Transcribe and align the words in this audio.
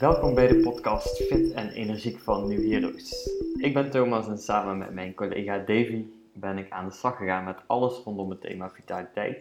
Welkom 0.00 0.34
bij 0.34 0.46
de 0.46 0.60
podcast 0.60 1.16
Fit 1.16 1.52
en 1.52 1.70
Energiek 1.70 2.18
van 2.18 2.48
New 2.48 2.70
Heroes. 2.70 3.30
Ik 3.58 3.74
ben 3.74 3.90
Thomas 3.90 4.28
en 4.28 4.38
samen 4.38 4.78
met 4.78 4.90
mijn 4.90 5.14
collega 5.14 5.58
Davy 5.58 6.04
ben 6.32 6.58
ik 6.58 6.70
aan 6.70 6.88
de 6.88 6.94
slag 6.94 7.16
gegaan 7.16 7.44
met 7.44 7.56
alles 7.66 7.98
rondom 8.04 8.30
het 8.30 8.40
thema 8.40 8.70
vitaliteit. 8.70 9.38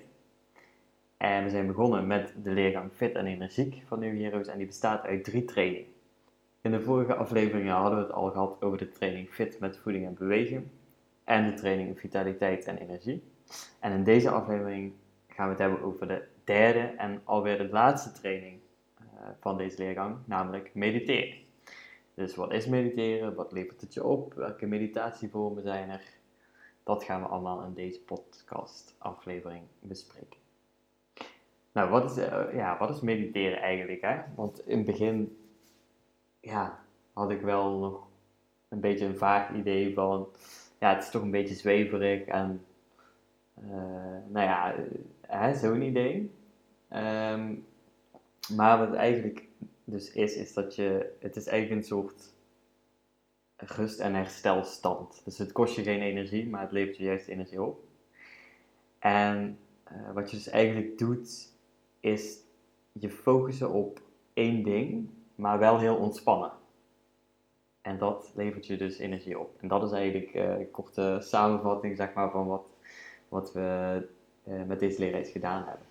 En 1.17 1.43
we 1.43 1.49
zijn 1.49 1.67
begonnen 1.67 2.07
met 2.07 2.33
de 2.43 2.51
leergang 2.51 2.91
Fit 2.93 3.15
en 3.15 3.25
Energiek 3.25 3.83
van 3.85 3.99
New 3.99 4.21
Heroes 4.21 4.47
en 4.47 4.57
die 4.57 4.67
bestaat 4.67 5.05
uit 5.05 5.23
drie 5.23 5.45
trainingen. 5.45 5.87
In 6.61 6.71
de 6.71 6.81
vorige 6.81 7.15
afleveringen 7.15 7.75
hadden 7.75 7.99
we 7.99 8.05
het 8.05 8.13
al 8.13 8.31
gehad 8.31 8.61
over 8.61 8.77
de 8.77 8.89
training 8.89 9.29
Fit 9.29 9.59
met 9.59 9.77
voeding 9.77 10.05
en 10.05 10.13
bewegen 10.13 10.71
en 11.23 11.45
de 11.45 11.53
training 11.53 11.99
Vitaliteit 11.99 12.65
en 12.65 12.77
Energie. 12.77 13.23
En 13.79 13.91
in 13.91 14.03
deze 14.03 14.29
aflevering 14.29 14.93
gaan 15.27 15.45
we 15.45 15.51
het 15.51 15.61
hebben 15.61 15.81
over 15.81 16.07
de 16.07 16.23
derde 16.43 16.79
en 16.79 17.21
alweer 17.23 17.57
de 17.57 17.69
laatste 17.69 18.11
training 18.11 18.59
van 19.39 19.57
deze 19.57 19.77
leergang, 19.77 20.17
namelijk 20.25 20.71
mediteren. 20.73 21.37
Dus 22.13 22.35
wat 22.35 22.53
is 22.53 22.67
mediteren? 22.67 23.35
Wat 23.35 23.51
levert 23.51 23.81
het 23.81 23.93
je 23.93 24.03
op? 24.03 24.33
Welke 24.33 24.65
meditatievormen 24.65 25.63
zijn 25.63 25.89
er? 25.89 26.03
Dat 26.83 27.03
gaan 27.03 27.21
we 27.21 27.27
allemaal 27.27 27.63
in 27.63 27.73
deze 27.73 28.01
podcast 28.01 28.95
aflevering 28.97 29.63
bespreken. 29.79 30.39
Nou, 31.71 31.89
wat 31.89 32.11
is, 32.11 32.17
uh, 32.17 32.43
ja, 32.53 32.77
wat 32.77 32.89
is 32.89 33.01
mediteren 33.01 33.61
eigenlijk? 33.61 34.01
Hè? 34.01 34.17
Want 34.35 34.67
in 34.67 34.77
het 34.77 34.85
begin 34.85 35.37
ja, 36.39 36.79
had 37.13 37.31
ik 37.31 37.41
wel 37.41 37.77
nog 37.77 38.07
een 38.69 38.79
beetje 38.79 39.05
een 39.05 39.17
vaag 39.17 39.53
idee 39.53 39.93
van, 39.93 40.27
ja, 40.79 40.93
het 40.93 41.03
is 41.03 41.09
toch 41.09 41.21
een 41.21 41.31
beetje 41.31 41.55
zweverig 41.55 42.25
en, 42.25 42.65
uh, 43.63 44.17
nou 44.27 44.75
ja, 45.29 45.53
zo'n 45.53 45.81
idee. 45.81 46.31
Um, 46.93 47.65
maar 48.55 48.77
wat 48.77 48.87
het 48.87 48.97
eigenlijk 48.97 49.47
dus 49.83 50.11
is, 50.11 50.35
is 50.35 50.53
dat 50.53 50.75
je, 50.75 51.15
het 51.19 51.35
is 51.35 51.47
eigenlijk 51.47 51.81
een 51.81 51.87
soort 51.87 52.33
rust- 53.55 53.99
en 53.99 54.13
herstelstand. 54.13 55.21
Dus 55.25 55.37
het 55.37 55.51
kost 55.51 55.75
je 55.75 55.83
geen 55.83 56.01
energie, 56.01 56.49
maar 56.49 56.61
het 56.61 56.71
levert 56.71 56.97
je 56.97 57.03
juist 57.03 57.27
energie 57.27 57.61
op. 57.61 57.83
En 58.99 59.59
uh, 59.91 60.13
wat 60.13 60.31
je 60.31 60.37
dus 60.37 60.47
eigenlijk 60.47 60.97
doet, 60.97 61.53
is 61.99 62.37
je 62.91 63.09
focussen 63.09 63.71
op 63.71 64.01
één 64.33 64.63
ding, 64.63 65.09
maar 65.35 65.59
wel 65.59 65.79
heel 65.79 65.95
ontspannen. 65.95 66.51
En 67.81 67.97
dat 67.97 68.31
levert 68.35 68.65
je 68.65 68.77
dus 68.77 68.97
energie 68.97 69.39
op. 69.39 69.61
En 69.61 69.67
dat 69.67 69.83
is 69.83 69.91
eigenlijk 69.91 70.33
uh, 70.33 70.43
een 70.43 70.71
korte 70.71 71.17
samenvatting 71.21 71.97
zeg 71.97 72.13
maar, 72.13 72.31
van 72.31 72.47
wat, 72.47 72.73
wat 73.29 73.53
we 73.53 74.07
uh, 74.47 74.63
met 74.63 74.79
deze 74.79 74.99
leerreis 74.99 75.29
gedaan 75.29 75.63
hebben. 75.67 75.88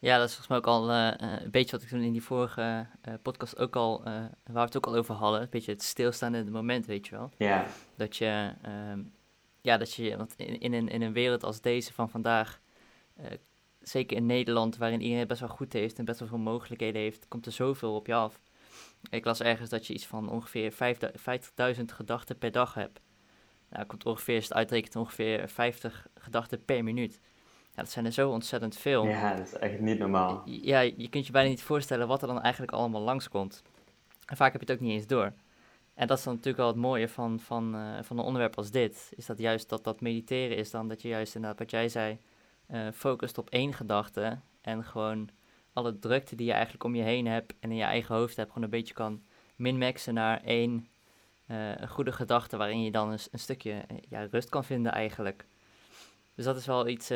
Ja, 0.00 0.18
dat 0.18 0.28
is 0.28 0.34
volgens 0.34 0.48
mij 0.48 0.56
ook 0.58 0.66
al 0.66 0.90
uh, 0.90 1.12
een 1.16 1.50
beetje 1.50 1.70
wat 1.70 1.82
ik 1.82 1.88
toen 1.88 2.00
in 2.00 2.12
die 2.12 2.22
vorige 2.22 2.86
uh, 3.08 3.14
podcast 3.22 3.58
ook 3.58 3.76
al, 3.76 4.00
uh, 4.00 4.04
waar 4.04 4.30
we 4.44 4.60
het 4.60 4.76
ook 4.76 4.86
al 4.86 4.96
over 4.96 5.14
hadden. 5.14 5.40
Een 5.40 5.48
beetje 5.50 5.72
het 5.72 5.82
stilstaan 5.82 6.34
in 6.34 6.44
het 6.44 6.52
moment, 6.52 6.86
weet 6.86 7.06
je 7.06 7.16
wel. 7.16 7.30
Ja. 7.36 7.66
Dat 7.96 8.16
je, 8.16 8.52
um, 8.90 9.12
ja, 9.60 9.76
dat 9.76 9.94
je, 9.94 10.16
want 10.16 10.34
in, 10.36 10.60
in, 10.60 10.72
een, 10.72 10.88
in 10.88 11.02
een 11.02 11.12
wereld 11.12 11.44
als 11.44 11.60
deze 11.60 11.92
van 11.92 12.10
vandaag, 12.10 12.60
zeker 13.80 14.16
in 14.16 14.26
Nederland, 14.26 14.76
waarin 14.76 15.00
iedereen 15.00 15.26
best 15.26 15.40
wel 15.40 15.48
goed 15.48 15.72
heeft 15.72 15.98
en 15.98 16.04
best 16.04 16.18
wel 16.18 16.28
veel 16.28 16.38
mogelijkheden 16.38 17.00
heeft, 17.00 17.28
komt 17.28 17.46
er 17.46 17.52
zoveel 17.52 17.94
op 17.94 18.06
je 18.06 18.14
af. 18.14 18.40
Ik 19.10 19.24
las 19.24 19.40
ergens 19.40 19.70
dat 19.70 19.86
je 19.86 19.94
iets 19.94 20.06
van 20.06 20.30
ongeveer 20.30 20.72
50.000 21.76 21.84
gedachten 21.84 22.38
per 22.38 22.52
dag 22.52 22.74
hebt. 22.74 23.00
Nou, 23.68 23.86
komt 23.86 24.06
ongeveer, 24.06 24.36
is 24.36 24.42
het 24.42 24.52
uitrekent, 24.52 24.96
ongeveer 24.96 25.48
50 25.48 26.06
gedachten 26.14 26.64
per 26.64 26.84
minuut. 26.84 27.20
Ja, 27.78 27.84
dat 27.84 27.92
zijn 27.92 28.04
er 28.04 28.12
zo 28.12 28.30
ontzettend 28.30 28.76
veel. 28.76 29.06
Ja, 29.06 29.34
dat 29.34 29.46
is 29.46 29.52
echt 29.52 29.80
niet 29.80 29.98
normaal. 29.98 30.42
Ja, 30.44 30.80
je 30.80 31.08
kunt 31.08 31.26
je 31.26 31.32
bijna 31.32 31.48
niet 31.48 31.62
voorstellen 31.62 32.08
wat 32.08 32.22
er 32.22 32.28
dan 32.28 32.40
eigenlijk 32.40 32.72
allemaal 32.72 33.00
langskomt. 33.00 33.62
En 34.26 34.36
vaak 34.36 34.52
heb 34.52 34.60
je 34.60 34.66
het 34.72 34.76
ook 34.76 34.86
niet 34.86 34.96
eens 34.96 35.06
door. 35.06 35.32
En 35.94 36.06
dat 36.06 36.18
is 36.18 36.24
dan 36.24 36.32
natuurlijk 36.32 36.58
wel 36.58 36.66
het 36.66 36.76
mooie 36.76 37.08
van, 37.08 37.40
van, 37.40 37.76
uh, 37.76 38.02
van 38.02 38.18
een 38.18 38.24
onderwerp 38.24 38.56
als 38.56 38.70
dit. 38.70 39.12
Is 39.16 39.26
dat 39.26 39.38
juist 39.38 39.68
dat 39.68 39.84
dat 39.84 40.00
mediteren 40.00 40.56
is 40.56 40.70
dan 40.70 40.88
dat 40.88 41.02
je 41.02 41.08
juist 41.08 41.34
inderdaad 41.34 41.58
wat 41.58 41.70
jij 41.70 41.88
zei, 41.88 42.18
uh, 42.70 42.88
focust 42.94 43.38
op 43.38 43.50
één 43.50 43.74
gedachte. 43.74 44.38
En 44.60 44.84
gewoon 44.84 45.28
alle 45.72 45.98
drukte 45.98 46.36
die 46.36 46.46
je 46.46 46.52
eigenlijk 46.52 46.84
om 46.84 46.94
je 46.94 47.02
heen 47.02 47.26
hebt 47.26 47.54
en 47.60 47.70
in 47.70 47.76
je 47.76 47.82
eigen 47.82 48.14
hoofd 48.14 48.36
hebt, 48.36 48.48
gewoon 48.48 48.64
een 48.64 48.70
beetje 48.70 48.94
kan 48.94 49.22
minmaxen 49.56 50.14
naar 50.14 50.42
één 50.42 50.88
uh, 51.46 51.76
een 51.76 51.88
goede 51.88 52.12
gedachte 52.12 52.56
waarin 52.56 52.82
je 52.82 52.90
dan 52.90 53.10
een, 53.10 53.18
een 53.30 53.38
stukje 53.38 53.84
ja, 54.08 54.26
rust 54.30 54.48
kan 54.48 54.64
vinden 54.64 54.92
eigenlijk. 54.92 55.46
Dus 56.34 56.44
dat 56.44 56.56
is 56.56 56.66
wel 56.66 56.88
iets, 56.88 57.10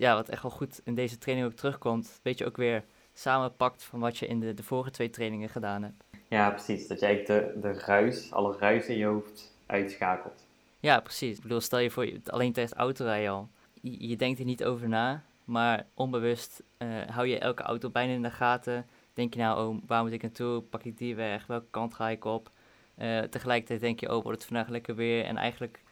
ja, 0.00 0.14
wat 0.14 0.28
echt 0.28 0.42
wel 0.42 0.50
goed 0.50 0.80
in 0.84 0.94
deze 0.94 1.18
training 1.18 1.48
ook 1.48 1.56
terugkomt. 1.56 2.20
Weet 2.22 2.38
je 2.38 2.46
ook 2.46 2.56
weer 2.56 2.84
samenpakt 3.12 3.82
van 3.82 4.00
wat 4.00 4.18
je 4.18 4.26
in 4.26 4.40
de, 4.40 4.54
de 4.54 4.62
vorige 4.62 4.90
twee 4.90 5.10
trainingen 5.10 5.48
gedaan 5.48 5.82
hebt. 5.82 6.04
Ja, 6.28 6.50
precies. 6.50 6.86
Dat 6.86 7.00
je 7.00 7.06
eigenlijk 7.06 7.54
de, 7.54 7.60
de 7.60 7.72
ruis, 7.72 8.32
alle 8.32 8.56
ruis 8.58 8.86
in 8.86 8.96
je 8.96 9.04
hoofd 9.04 9.54
uitschakelt. 9.66 10.46
Ja, 10.78 11.00
precies. 11.00 11.36
Ik 11.36 11.42
bedoel, 11.42 11.60
stel 11.60 11.78
je 11.78 11.90
voor, 11.90 12.10
alleen 12.26 12.52
tijdens 12.52 12.78
autorijden 12.78 13.30
al. 13.30 13.48
Je, 13.80 14.08
je, 14.08 14.16
denkt 14.16 14.38
er 14.38 14.44
niet 14.44 14.64
over 14.64 14.88
na, 14.88 15.24
maar 15.44 15.86
onbewust 15.94 16.62
uh, 16.78 16.88
hou 17.06 17.26
je 17.26 17.38
elke 17.38 17.62
auto 17.62 17.90
bijna 17.90 18.12
in 18.12 18.22
de 18.22 18.30
gaten. 18.30 18.86
Denk 19.14 19.34
je 19.34 19.40
nou, 19.40 19.68
oh, 19.68 19.82
waar 19.86 20.02
moet 20.02 20.12
ik 20.12 20.22
naartoe? 20.22 20.60
Pak 20.60 20.84
ik 20.84 20.98
die 20.98 21.14
weg? 21.14 21.46
Welke 21.46 21.70
kant 21.70 21.94
ga 21.94 22.08
ik 22.08 22.24
op? 22.24 22.50
Uh, 22.98 23.20
tegelijkertijd 23.20 23.80
denk 23.80 24.00
je, 24.00 24.14
oh, 24.14 24.22
wordt 24.22 24.38
het 24.38 24.46
vandaag 24.46 24.68
lekker 24.68 24.94
weer? 24.94 25.24
En 25.24 25.36
eigenlijk 25.36 25.82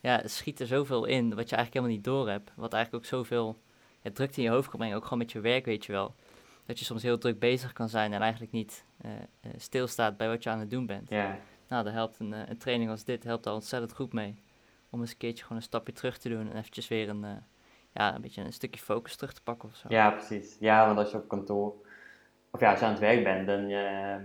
ja, 0.00 0.22
schiet 0.24 0.60
er 0.60 0.66
zoveel 0.66 1.04
in 1.04 1.34
wat 1.34 1.48
je 1.48 1.56
eigenlijk 1.56 1.74
helemaal 1.74 1.96
niet 1.96 2.04
door 2.04 2.28
hebt. 2.28 2.52
Wat 2.54 2.72
eigenlijk 2.72 3.04
ook 3.04 3.10
zoveel 3.10 3.60
ja, 4.02 4.10
druk 4.10 4.36
in 4.36 4.42
je 4.42 4.50
hoofd 4.50 4.68
kan 4.68 4.78
brengen, 4.78 4.96
ook 4.96 5.02
gewoon 5.02 5.18
met 5.18 5.32
je 5.32 5.40
werk, 5.40 5.64
weet 5.64 5.84
je 5.84 5.92
wel. 5.92 6.14
Dat 6.66 6.78
je 6.78 6.84
soms 6.84 7.02
heel 7.02 7.18
druk 7.18 7.38
bezig 7.38 7.72
kan 7.72 7.88
zijn 7.88 8.12
en 8.12 8.20
eigenlijk 8.20 8.52
niet 8.52 8.84
uh, 9.04 9.10
uh, 9.10 9.52
stilstaat 9.56 10.16
bij 10.16 10.28
wat 10.28 10.42
je 10.42 10.50
aan 10.50 10.58
het 10.58 10.70
doen 10.70 10.86
bent. 10.86 11.08
Ja. 11.08 11.38
Nou, 11.68 11.84
daar 11.84 11.92
helpt 11.92 12.18
een, 12.18 12.32
uh, 12.32 12.38
een 12.46 12.58
training 12.58 12.90
als 12.90 13.04
dit 13.04 13.24
helpt 13.24 13.46
al 13.46 13.54
ontzettend 13.54 13.94
goed 13.94 14.12
mee. 14.12 14.42
Om 14.90 15.00
eens 15.00 15.10
een 15.10 15.16
keertje 15.16 15.42
gewoon 15.42 15.58
een 15.58 15.64
stapje 15.64 15.92
terug 15.92 16.18
te 16.18 16.28
doen 16.28 16.50
en 16.50 16.56
eventjes 16.56 16.88
weer 16.88 17.08
een, 17.08 17.26
ja, 17.92 18.14
een 18.14 18.20
beetje 18.20 18.42
een 18.42 18.52
stukje 18.52 18.80
focus 18.80 19.16
terug 19.16 19.32
te 19.32 19.42
pakken 19.42 19.68
of 19.68 19.76
zo. 19.76 19.88
Ja, 19.88 20.10
precies. 20.10 20.56
Ja, 20.60 20.86
want 20.86 20.98
als 20.98 21.10
je 21.10 21.16
op 21.16 21.28
kantoor, 21.28 21.74
of 22.50 22.60
ja, 22.60 22.70
als 22.70 22.80
je 22.80 22.84
aan 22.84 22.90
het 22.90 23.00
werk 23.00 23.24
bent, 23.24 23.46
dan 23.46 23.68
je, 23.68 24.16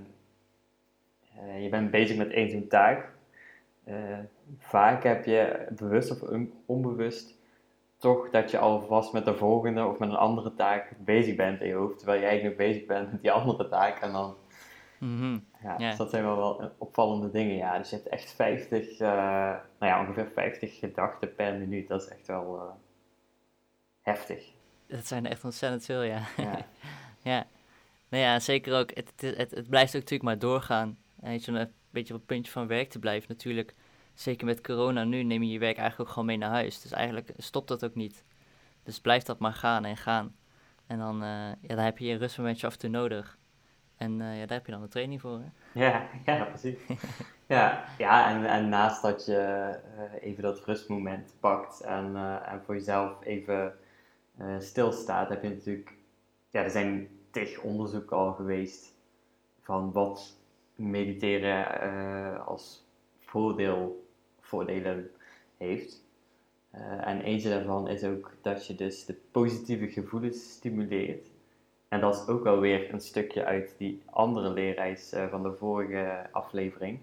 je 1.62 1.69
bent 1.69 1.92
bezig 1.92 2.18
met 2.18 2.31
één 2.31 2.50
zo'n 2.50 2.68
taak 2.68 3.14
uh, 3.88 3.96
vaak 4.57 5.03
heb 5.03 5.25
je 5.25 5.68
bewust 5.75 6.12
of 6.12 6.29
onbewust 6.66 7.35
toch 7.97 8.29
dat 8.29 8.51
je 8.51 8.57
alvast 8.57 9.13
met 9.13 9.25
de 9.25 9.35
volgende 9.35 9.85
of 9.85 10.00
met 10.00 10.09
een 10.09 10.16
andere 10.16 10.53
taak 10.53 10.91
bezig 10.97 11.35
bent 11.35 11.62
in 11.62 11.68
je 11.68 11.73
hoofd, 11.73 11.97
terwijl 11.97 12.19
jij 12.19 12.29
eigenlijk 12.29 12.57
nog 12.57 12.68
bezig 12.68 12.85
bent 12.85 13.12
met 13.12 13.22
die 13.22 13.31
andere 13.31 13.69
taak 13.69 14.00
en 14.00 14.12
dan 14.12 14.35
mm 14.97 15.19
-hmm. 15.19 15.45
ja, 15.63 15.75
yeah. 15.78 15.90
dus 15.90 15.97
dat 15.97 16.09
zijn 16.09 16.24
wel, 16.24 16.35
wel 16.35 16.72
opvallende 16.78 17.31
dingen, 17.31 17.56
ja. 17.56 17.78
Dus 17.78 17.90
je 17.90 17.95
hebt 17.95 18.07
echt 18.07 18.31
50, 18.31 19.00
uh, 19.00 19.00
nou 19.00 19.59
ja, 19.79 20.00
ongeveer 20.00 20.28
50 20.34 20.79
gedachten 20.79 21.35
per 21.35 21.53
minuut. 21.53 21.88
Dat 21.88 22.01
is 22.01 22.07
echt 22.07 22.28
wel 22.28 22.56
uh, 22.56 22.62
heftig. 24.01 24.51
Dat 24.88 25.06
zijn 25.06 25.25
echt 25.25 25.44
ontzettend 25.44 25.85
veel, 25.85 26.01
ja. 26.01 26.22
Ja. 26.38 26.57
ja. 27.31 27.45
Nou 28.09 28.24
ja, 28.24 28.40
zeker 28.40 28.79
ook. 28.79 28.91
Het, 28.94 29.12
het, 29.16 29.38
het, 29.38 29.51
het 29.51 29.69
blijft 29.69 29.95
ook 29.95 30.01
natuurlijk 30.01 30.29
maar 30.29 30.40
doorgaan. 30.40 30.97
En 31.22 31.34
je 31.34 31.69
beetje 31.95 32.13
op 32.13 32.19
het 32.19 32.29
puntje 32.29 32.51
van 32.51 32.67
werk 32.67 32.89
te 32.89 33.00
blijven. 33.00 33.31
Natuurlijk, 33.31 33.75
zeker 34.13 34.45
met 34.45 34.61
corona 34.61 35.03
nu, 35.03 35.23
neem 35.23 35.44
je 35.44 35.51
je 35.51 35.59
werk 35.59 35.78
eigenlijk 35.78 36.09
ook 36.09 36.13
gewoon 36.13 36.29
mee 36.29 36.38
naar 36.38 36.50
huis. 36.50 36.81
Dus 36.81 36.91
eigenlijk 36.91 37.33
stopt 37.38 37.67
dat 37.67 37.85
ook 37.85 37.95
niet. 37.95 38.23
Dus 38.83 39.00
blijf 39.00 39.23
dat 39.23 39.39
maar 39.39 39.53
gaan 39.53 39.85
en 39.85 39.97
gaan. 39.97 40.35
En 40.88 40.97
dan, 40.97 41.16
uh, 41.23 41.29
ja, 41.61 41.75
dan 41.75 41.78
heb 41.78 41.97
je 41.97 42.06
je 42.06 42.17
rustmomentje 42.17 42.67
af 42.67 42.73
en 42.73 42.79
toe 42.79 42.89
nodig. 42.89 43.38
En 43.97 44.11
uh, 44.19 44.39
ja, 44.39 44.45
daar 44.45 44.57
heb 44.57 44.66
je 44.66 44.72
dan 44.72 44.81
de 44.81 44.88
training 44.88 45.22
voor. 45.22 45.39
Hè? 45.39 45.79
Ja, 45.85 46.07
ja, 46.25 46.44
precies. 46.44 46.79
ja, 47.47 47.83
ja 47.97 48.29
en, 48.29 48.45
en 48.45 48.69
naast 48.69 49.01
dat 49.01 49.25
je 49.25 49.69
uh, 49.97 50.23
even 50.23 50.44
dat 50.44 50.66
rustmoment 50.66 51.33
pakt 51.39 51.81
en, 51.81 52.16
en 52.45 52.62
voor 52.66 52.75
jezelf 52.75 53.23
even 53.23 53.73
stilstaat, 54.59 55.29
heb 55.29 55.44
je 55.44 55.50
natuurlijk, 55.50 55.94
ja, 56.50 56.63
er 56.63 56.69
zijn 56.69 57.09
tig 57.31 57.62
onderzoeken 57.62 58.17
al 58.17 58.33
geweest 58.33 58.94
van 59.62 59.92
wat 59.92 60.38
mediteren 60.75 61.66
uh, 61.83 62.48
als 62.48 62.86
voordeel, 63.19 64.07
voordelen 64.39 65.12
heeft. 65.57 66.04
Uh, 66.75 67.07
en 67.07 67.22
eentje 67.22 67.50
daarvan 67.50 67.88
is 67.88 68.04
ook 68.04 68.31
dat 68.42 68.68
je 68.68 68.75
dus 68.75 69.06
de 69.06 69.16
positieve 69.31 69.88
gevoelens 69.88 70.51
stimuleert. 70.51 71.27
En 71.88 72.00
dat 72.00 72.16
is 72.16 72.27
ook 72.27 72.44
wel 72.44 72.60
weer 72.60 72.94
een 72.94 73.01
stukje 73.01 73.45
uit 73.45 73.75
die 73.77 74.01
andere 74.06 74.50
leerreis 74.50 75.13
uh, 75.13 75.27
van 75.27 75.44
de 75.44 75.54
vorige 75.54 76.27
aflevering. 76.31 77.00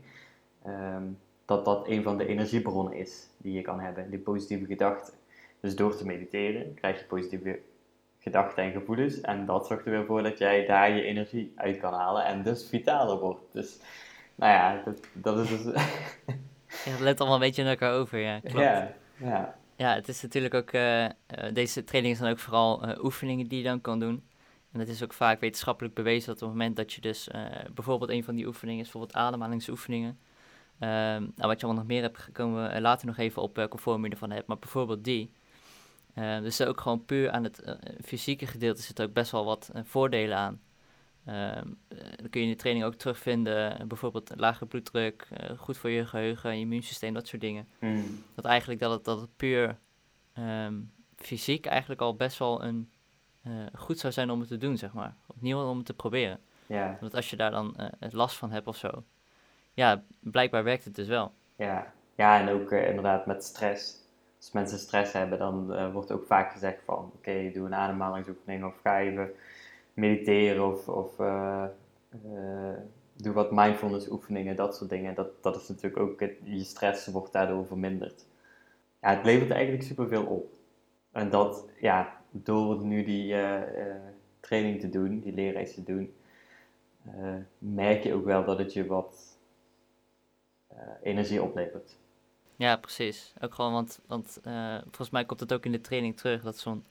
Um, 0.67 1.19
dat 1.45 1.65
dat 1.65 1.89
een 1.89 2.03
van 2.03 2.19
de 2.19 2.27
energiebronnen 2.27 2.93
is 2.93 3.29
die 3.37 3.53
je 3.53 3.63
kan 3.63 3.81
hebben, 3.81 4.11
die 4.11 4.19
positieve 4.19 4.65
gedachten. 4.65 5.15
Dus 5.61 5.77
door 5.77 5.97
te 5.97 6.07
mediteren 6.07 6.75
krijg 6.75 6.99
je 6.99 7.05
positieve 7.05 7.61
gedachten 8.23 8.63
en 8.63 8.73
gevoelens. 8.73 9.21
En 9.21 9.47
dat 9.47 9.67
zorgt 9.67 9.85
er 9.85 9.91
weer 9.91 10.05
voor 10.05 10.23
dat 10.23 10.39
jij 10.39 10.67
daar 10.67 10.91
je 10.91 11.03
energie 11.03 11.53
uit 11.57 11.79
kan 11.79 11.93
halen 11.93 12.25
en 12.25 12.43
dus 12.43 12.69
vitaler 12.69 13.19
wordt. 13.19 13.53
Dus, 13.53 13.81
nou 14.35 14.53
ja, 14.53 14.83
dat, 14.85 15.01
dat 15.13 15.39
is 15.39 15.49
dus... 15.49 15.65
ja, 16.85 16.91
het 16.91 17.01
let 17.01 17.21
allemaal 17.21 17.39
een 17.39 17.45
beetje 17.47 17.63
naar 17.63 17.73
elkaar 17.73 17.95
over, 17.95 18.19
ja. 18.19 18.41
Klopt. 18.41 18.59
Ja, 18.59 18.93
ja. 19.17 19.55
Ja, 19.77 19.95
het 19.95 20.09
is 20.09 20.23
natuurlijk 20.23 20.55
ook... 20.55 20.73
Uh, 20.73 21.07
deze 21.53 21.85
trainingen 21.85 22.17
zijn 22.17 22.31
ook 22.33 22.39
vooral 22.39 22.89
uh, 22.89 23.05
oefeningen 23.05 23.49
die 23.49 23.59
je 23.59 23.65
dan 23.65 23.81
kan 23.81 23.99
doen. 23.99 24.23
En 24.73 24.81
het 24.81 24.89
is 24.89 25.03
ook 25.03 25.13
vaak 25.13 25.41
wetenschappelijk 25.41 25.95
bewezen 25.95 26.27
dat 26.27 26.43
op 26.43 26.49
het 26.49 26.59
moment 26.59 26.77
dat 26.77 26.93
je 26.93 27.01
dus 27.01 27.29
eh, 27.29 27.43
bijvoorbeeld 27.75 28.11
een 28.11 28.25
van 28.25 28.35
die 28.35 28.47
oefeningen 28.47 28.81
is 28.85 28.91
bijvoorbeeld 28.91 29.19
ademhalingsoefeningen. 29.19 30.09
Um, 30.09 30.89
nou, 30.89 31.33
wat 31.37 31.61
je 31.61 31.67
allemaal 31.67 31.83
nog 31.83 31.87
meer 31.87 32.03
hebt, 32.03 32.29
komen 32.33 32.73
we 32.73 32.81
later 32.81 33.07
nog 33.07 33.19
even 33.19 33.43
op 33.43 33.57
welke 33.57 33.79
vorm 33.79 34.05
je 34.05 34.11
ervan 34.11 34.31
hebt. 34.31 34.47
Maar 34.47 34.59
bijvoorbeeld 34.59 35.05
die. 35.05 35.33
Uh, 36.15 36.41
dus 36.41 36.63
ook 36.63 36.81
gewoon 36.81 37.05
puur 37.05 37.31
aan 37.31 37.45
het 37.45 37.63
uh, 37.67 37.75
fysieke 38.05 38.47
gedeelte 38.47 38.83
zitten 38.83 39.05
ook 39.05 39.13
best 39.13 39.31
wel 39.31 39.45
wat 39.45 39.71
voordelen 39.85 40.37
aan. 40.37 40.61
Um, 41.29 41.79
dan 42.17 42.31
kun 42.31 42.41
je 42.41 42.47
in 42.47 42.53
de 42.53 42.59
training 42.59 42.87
ook 42.87 42.95
terugvinden, 42.95 43.89
bijvoorbeeld 43.89 44.33
lage 44.37 44.67
bloeddruk, 44.67 45.29
goed 45.57 45.77
voor 45.77 45.91
je 45.91 46.07
geheugen, 46.07 46.55
je 46.55 46.61
immuunsysteem, 46.61 47.15
dat 47.15 47.27
soort 47.27 47.43
dingen. 47.43 47.69
Mm. 47.79 48.25
Dat 48.35 48.45
eigenlijk 48.45 48.81
dat 48.81 48.91
het, 48.91 49.05
dat 49.05 49.21
het 49.21 49.37
puur 49.37 49.79
um, 50.39 50.93
fysiek 51.17 51.67
eigenlijk 51.67 52.01
al 52.01 52.17
best 52.17 52.39
wel 52.39 52.65
een 52.65 52.91
goed 53.75 53.99
zou 53.99 54.13
zijn 54.13 54.31
om 54.31 54.41
het 54.41 54.49
te 54.49 54.57
doen, 54.59 54.77
zeg 54.77 54.93
maar. 54.93 55.17
Opnieuw 55.27 55.69
om 55.69 55.77
het 55.77 55.87
te 55.87 55.95
proberen. 55.95 56.41
Ja. 56.67 56.97
Want 57.01 57.15
als 57.15 57.31
je 57.31 57.37
daar 57.37 57.51
dan 57.51 57.77
uh, 57.79 57.87
last 58.11 58.37
van 58.37 58.51
hebt 58.51 58.67
of 58.67 58.77
zo, 58.77 59.05
ja, 59.75 60.05
blijkbaar 60.21 60.65
werkt 60.65 60.85
het 60.85 60.95
dus 60.95 61.09
wel. 61.09 61.33
Ja, 61.57 61.93
ja 62.17 62.41
en 62.41 62.49
ook 62.49 62.73
inderdaad 62.73 63.27
met 63.27 63.45
stress. 63.45 64.01
Als 64.43 64.53
mensen 64.53 64.79
stress 64.79 65.13
hebben, 65.13 65.39
dan 65.39 65.93
wordt 65.93 66.13
ook 66.13 66.27
vaak 66.27 66.53
gezegd 66.53 66.83
van, 66.85 67.13
oké, 67.17 67.51
doe 67.53 67.67
een 67.67 67.75
ademhalingsoefening 67.75 68.65
of 68.65 68.81
ga 68.83 69.01
even 69.01 69.31
mediteren 69.95 70.67
of, 70.67 70.89
of 70.89 71.17
doe 73.15 73.33
wat 73.33 73.53
mindfulness 73.53 74.11
oefeningen, 74.11 74.57
dat 74.57 74.77
soort 74.77 74.91
dingen. 74.91 75.15
Dat, 75.15 75.43
dat 75.43 75.57
is 75.57 75.69
natuurlijk 75.69 76.03
ook, 76.03 76.21
je 76.43 76.65
stress 76.65 77.07
wordt 77.07 77.33
daardoor 77.33 77.67
verminderd. 77.67 78.27
Ja, 79.01 79.15
het 79.17 79.25
levert 79.25 79.51
eigenlijk 79.51 79.83
superveel 79.83 80.25
op. 80.25 80.53
En 81.13 81.31
dat, 81.31 81.69
ja, 81.81 82.21
door 82.31 82.85
nu 82.85 83.05
die 83.05 83.35
training 84.41 84.81
te 84.81 84.91
doen, 84.91 85.21
die 85.21 85.33
leerreis 85.33 85.75
te 85.75 85.83
doen, 85.83 86.15
merk 87.59 88.03
je 88.03 88.15
ook 88.15 88.25
wel 88.25 88.45
dat 88.45 88.59
het 88.59 88.73
je 88.73 88.87
wat 88.87 89.39
energie 91.03 91.43
oplevert. 91.43 92.01
Ja, 92.63 92.77
precies. 92.77 93.33
Ook 93.41 93.55
gewoon, 93.55 93.73
want, 93.73 94.01
want 94.07 94.39
volgens 94.83 95.11
mij 95.11 95.25
komt 95.25 95.41
het 95.41 95.53
ook 95.53 95.65
in 95.65 95.73
de 95.73 95.81
training 95.81 96.17
terug, 96.17 96.43
dat 96.43 96.59
zo'n 96.59 96.85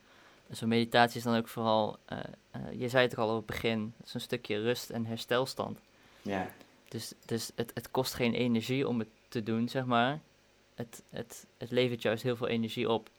zo'n 0.50 0.69
meditatie 0.69 1.18
is 1.18 1.23
dan 1.23 1.35
ook 1.35 1.47
vooral, 1.47 1.97
je 2.71 2.89
zei 2.89 3.03
het 3.03 3.12
ook 3.12 3.25
al 3.25 3.29
op 3.29 3.38
het 3.38 3.45
begin, 3.45 3.94
zo'n 4.03 4.19
stukje 4.19 4.62
rust 4.62 4.89
en 4.89 5.06
herstelstand. 5.06 5.79
Ja. 6.21 6.51
Dus, 6.88 7.13
dus 7.25 7.51
het, 7.56 7.71
het 7.73 7.91
kost 7.91 8.13
geen 8.13 8.33
energie 8.33 8.88
om 8.88 9.00
het 9.00 9.07
te 9.27 9.44
doen, 9.44 9.69
zeg 9.69 9.85
maar. 9.85 10.19
Het, 10.75 11.03
het, 11.09 11.47
het 11.57 11.71
levert 11.71 12.01
juist 12.01 12.24
heel 12.24 12.35
veel 12.35 12.47
energie 12.47 12.89
op. 12.89 13.09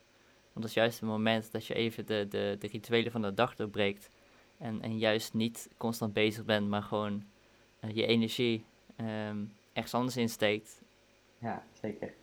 Want 0.42 0.54
dat 0.54 0.64
is 0.64 0.74
juist 0.74 1.00
het 1.00 1.08
moment 1.08 1.52
dat 1.52 1.66
je 1.66 1.74
even 1.74 2.06
de, 2.06 2.26
de, 2.28 2.56
de 2.58 2.66
rituelen 2.66 3.12
van 3.12 3.22
de 3.22 3.34
dag 3.34 3.56
doorbreekt. 3.56 4.08
En, 4.58 4.82
en 4.82 4.98
juist 4.98 5.34
niet 5.34 5.68
constant 5.76 6.12
bezig 6.12 6.44
bent, 6.44 6.68
maar 6.68 6.82
gewoon 6.82 7.24
uh, 7.84 7.90
je 7.94 8.06
energie 8.06 8.64
um, 9.00 9.52
ergens 9.72 9.94
anders 9.94 10.16
insteekt. 10.16 10.82
Ja, 11.38 11.64
zeker. 11.80 12.14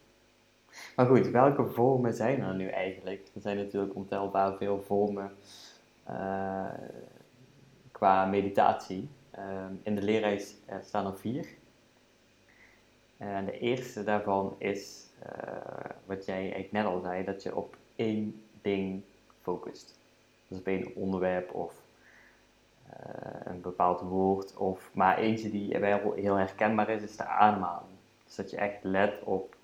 Maar 0.96 1.06
goed, 1.06 1.28
welke 1.28 1.66
vormen 1.66 2.14
zijn 2.14 2.42
er 2.42 2.56
nu 2.56 2.68
eigenlijk? 2.68 3.28
Er 3.36 3.42
zijn 3.42 3.58
natuurlijk 3.58 3.96
ontelbaar 3.96 4.58
veel 4.58 4.82
vormen 4.82 5.32
uh, 6.10 6.66
qua 7.92 8.26
meditatie. 8.26 9.10
Uh, 9.38 9.66
in 9.84 9.96
de 9.96 10.02
leerreis 10.02 10.56
staan 10.82 11.06
er 11.06 11.18
vier. 11.18 11.48
En 13.18 13.46
de 13.46 13.60
eerste 13.60 14.04
daarvan 14.04 14.56
is, 14.58 15.08
wat 16.06 16.26
jij 16.26 16.40
eigenlijk 16.40 16.72
net 16.72 16.86
al 16.86 17.02
zei, 17.02 17.24
dat 17.24 17.44
je 17.44 17.56
op 17.56 17.78
één 17.96 18.42
ding 18.62 19.02
focust. 19.42 20.00
Dus 20.48 20.60
op 20.60 20.68
één 20.68 20.96
onderwerp 20.96 21.54
of 21.54 21.74
uh, 22.90 23.42
een 23.44 23.62
bepaald 23.62 24.02
woord. 24.02 24.58
Of, 24.58 24.90
maar 24.94 25.18
eentje 25.18 25.50
die 25.50 25.78
wel 25.80 26.14
heel 26.14 26.36
herkenbaar 26.36 26.90
is, 26.90 27.02
is 27.02 27.18
de 27.18 27.26
ademhaling. 27.26 27.98
Dus 28.26 28.36
dat 28.36 28.50
je 28.50 28.58
echt 28.58 28.84
let 28.84 29.24
op, 29.24 29.56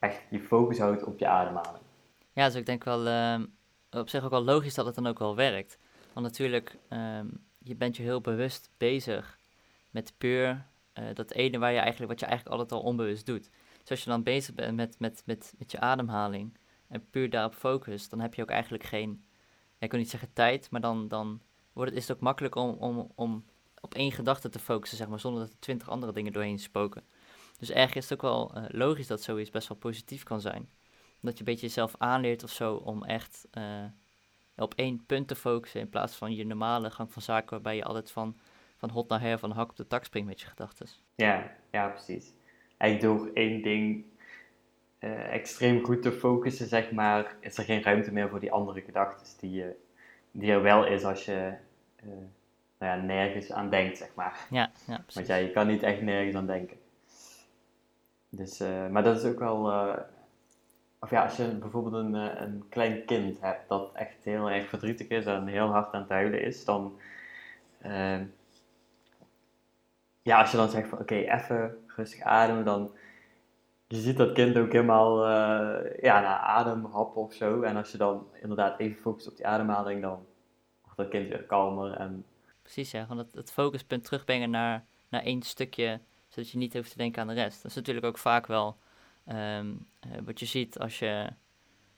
echt 0.00 0.22
je 0.30 0.40
focus 0.40 0.78
houdt 0.78 1.04
op 1.04 1.18
je 1.18 1.26
ademhaling. 1.26 1.84
Ja, 2.32 2.46
dus 2.46 2.54
ik 2.54 2.66
denk 2.66 2.84
wel 2.84 3.06
uh, 3.06 3.40
op 3.90 4.08
zich 4.08 4.24
ook 4.24 4.30
wel 4.30 4.44
logisch 4.44 4.74
dat 4.74 4.86
het 4.86 4.94
dan 4.94 5.06
ook 5.06 5.18
wel 5.18 5.36
werkt. 5.36 5.78
Want 6.12 6.26
natuurlijk, 6.26 6.76
um, 6.90 7.44
je 7.58 7.76
bent 7.76 7.96
je 7.96 8.02
heel 8.02 8.20
bewust 8.20 8.70
bezig 8.76 9.38
met 9.90 10.14
puur 10.18 10.66
uh, 10.94 11.04
dat 11.14 11.30
ene 11.30 11.58
waar 11.58 11.72
je 11.72 11.78
eigenlijk, 11.78 12.10
wat 12.10 12.20
je 12.20 12.26
eigenlijk 12.26 12.56
altijd 12.60 12.80
al 12.80 12.86
onbewust 12.86 13.26
doet. 13.26 13.50
Dus 13.80 13.90
als 13.90 14.04
je 14.04 14.10
dan 14.10 14.22
bezig 14.22 14.54
bent 14.54 14.76
met, 14.76 14.98
met, 14.98 15.22
met, 15.26 15.54
met 15.58 15.70
je 15.70 15.80
ademhaling, 15.80 16.58
en 16.90 17.10
puur 17.10 17.30
daarop 17.30 17.54
focust, 17.54 18.10
dan 18.10 18.20
heb 18.20 18.34
je 18.34 18.42
ook 18.42 18.50
eigenlijk 18.50 18.84
geen, 18.84 19.24
ik 19.78 19.90
wil 19.90 20.00
niet 20.00 20.10
zeggen 20.10 20.32
tijd, 20.32 20.70
maar 20.70 20.80
dan, 20.80 21.08
dan 21.08 21.40
wordt 21.72 21.90
het, 21.90 22.00
is 22.00 22.08
het 22.08 22.16
ook 22.16 22.22
makkelijk 22.22 22.54
om, 22.54 22.70
om, 22.70 23.12
om 23.14 23.44
op 23.80 23.94
één 23.94 24.12
gedachte 24.12 24.48
te 24.48 24.58
focussen, 24.58 24.98
zeg 24.98 25.08
maar, 25.08 25.20
zonder 25.20 25.40
dat 25.40 25.50
er 25.50 25.58
twintig 25.58 25.88
andere 25.88 26.12
dingen 26.12 26.32
doorheen 26.32 26.58
spoken. 26.58 27.02
Dus 27.60 27.70
erg 27.70 27.94
is 27.94 28.08
het 28.08 28.12
ook 28.12 28.22
wel 28.22 28.52
uh, 28.56 28.64
logisch 28.68 29.06
dat 29.06 29.22
zoiets 29.22 29.50
best 29.50 29.68
wel 29.68 29.76
positief 29.76 30.22
kan 30.22 30.40
zijn. 30.40 30.68
Dat 31.20 31.32
je 31.32 31.38
een 31.38 31.44
beetje 31.44 31.66
jezelf 31.66 31.94
aanleert 31.98 32.44
of 32.44 32.50
zo 32.50 32.74
om 32.74 33.04
echt 33.04 33.48
uh, 33.58 33.84
op 34.56 34.74
één 34.74 35.04
punt 35.06 35.28
te 35.28 35.34
focussen 35.34 35.80
in 35.80 35.88
plaats 35.88 36.16
van 36.16 36.34
je 36.34 36.46
normale 36.46 36.90
gang 36.90 37.12
van 37.12 37.22
zaken 37.22 37.50
waarbij 37.50 37.76
je 37.76 37.84
altijd 37.84 38.10
van, 38.10 38.36
van 38.76 38.90
hot 38.90 39.08
naar 39.08 39.20
her, 39.20 39.38
van 39.38 39.50
hak 39.50 39.70
op 39.70 39.76
de 39.76 39.86
tak 39.86 40.04
springt 40.04 40.28
met 40.28 40.40
je 40.40 40.46
gedachten. 40.46 40.86
Ja, 41.14 41.50
ja, 41.70 41.88
precies. 41.88 42.32
Eigenlijk 42.76 43.14
door 43.14 43.30
één 43.34 43.62
ding 43.62 44.04
uh, 45.00 45.32
extreem 45.32 45.84
goed 45.84 46.02
te 46.02 46.12
focussen, 46.12 46.66
zeg 46.66 46.90
maar, 46.90 47.36
is 47.40 47.58
er 47.58 47.64
geen 47.64 47.82
ruimte 47.82 48.12
meer 48.12 48.28
voor 48.28 48.40
die 48.40 48.52
andere 48.52 48.80
gedachten 48.80 49.38
die, 49.40 49.64
die 50.30 50.50
er 50.50 50.62
wel 50.62 50.86
is 50.86 51.04
als 51.04 51.24
je 51.24 51.54
nou 52.78 52.98
ja, 52.98 53.04
nergens 53.04 53.52
aan 53.52 53.70
denkt, 53.70 53.98
zeg 53.98 54.14
maar. 54.14 54.46
Ja, 54.50 54.70
ja 54.86 54.98
precies. 54.98 55.14
Want 55.14 55.26
ja, 55.26 55.34
je 55.34 55.50
kan 55.50 55.66
niet 55.66 55.82
echt 55.82 56.00
nergens 56.00 56.36
aan 56.36 56.46
denken. 56.46 56.76
Dus, 58.30 58.58
maar 58.90 59.02
dat 59.02 59.16
is 59.16 59.24
ook 59.24 59.38
wel, 59.38 59.64
of 61.00 61.10
ja, 61.10 61.22
als 61.24 61.36
je 61.36 61.44
bijvoorbeeld 61.44 61.94
een, 61.94 62.14
een 62.14 62.64
klein 62.68 63.04
kind 63.04 63.40
hebt 63.40 63.68
dat 63.68 63.90
echt 63.94 64.24
heel 64.24 64.50
erg 64.50 64.68
verdrietig 64.68 65.08
is 65.08 65.24
en 65.24 65.46
heel 65.46 65.68
hard 65.68 65.92
aan 65.92 66.00
het 66.00 66.10
huilen 66.10 66.42
is, 66.42 66.64
dan, 66.64 66.98
ja, 70.22 70.40
als 70.40 70.50
je 70.50 70.56
dan 70.56 70.68
zegt 70.68 70.88
van 70.88 70.98
oké, 70.98 71.14
even 71.14 71.84
rustig 71.86 72.20
ademen, 72.20 72.64
dan 72.64 72.90
je 73.86 73.96
ziet 73.96 74.16
dat 74.16 74.32
kind 74.32 74.56
ook 74.56 74.72
helemaal 74.72 75.28
ja, 76.00 76.20
naar 76.20 76.38
ademhap 76.38 77.16
of 77.16 77.32
zo. 77.32 77.62
En 77.62 77.76
als 77.76 77.92
je 77.92 77.98
dan 77.98 78.26
inderdaad 78.40 78.78
even 78.78 79.00
focust 79.00 79.28
op 79.28 79.36
die 79.36 79.46
ademhaling, 79.46 80.02
dan 80.02 80.26
wordt 80.82 80.96
dat 80.96 81.08
kind 81.08 81.28
weer 81.28 81.44
kalmer. 81.44 81.92
En... 81.92 82.24
Precies, 82.62 82.90
ja. 82.90 83.02
Gewoon 83.02 83.18
het, 83.18 83.34
het 83.34 83.52
focuspunt 83.52 84.04
terugbrengen 84.04 84.50
naar, 84.50 84.84
naar 85.08 85.22
één 85.22 85.42
stukje, 85.42 86.00
zodat 86.30 86.50
je 86.50 86.58
niet 86.58 86.74
hoeft 86.74 86.90
te 86.90 86.96
denken 86.96 87.22
aan 87.22 87.28
de 87.28 87.34
rest. 87.34 87.62
Dat 87.62 87.70
is 87.70 87.76
natuurlijk 87.76 88.06
ook 88.06 88.18
vaak 88.18 88.46
wel 88.46 88.78
um, 89.26 89.86
uh, 90.06 90.12
wat 90.24 90.40
je 90.40 90.46
ziet 90.46 90.78
als 90.78 90.98
je, 90.98 91.06
ja, 91.06 91.36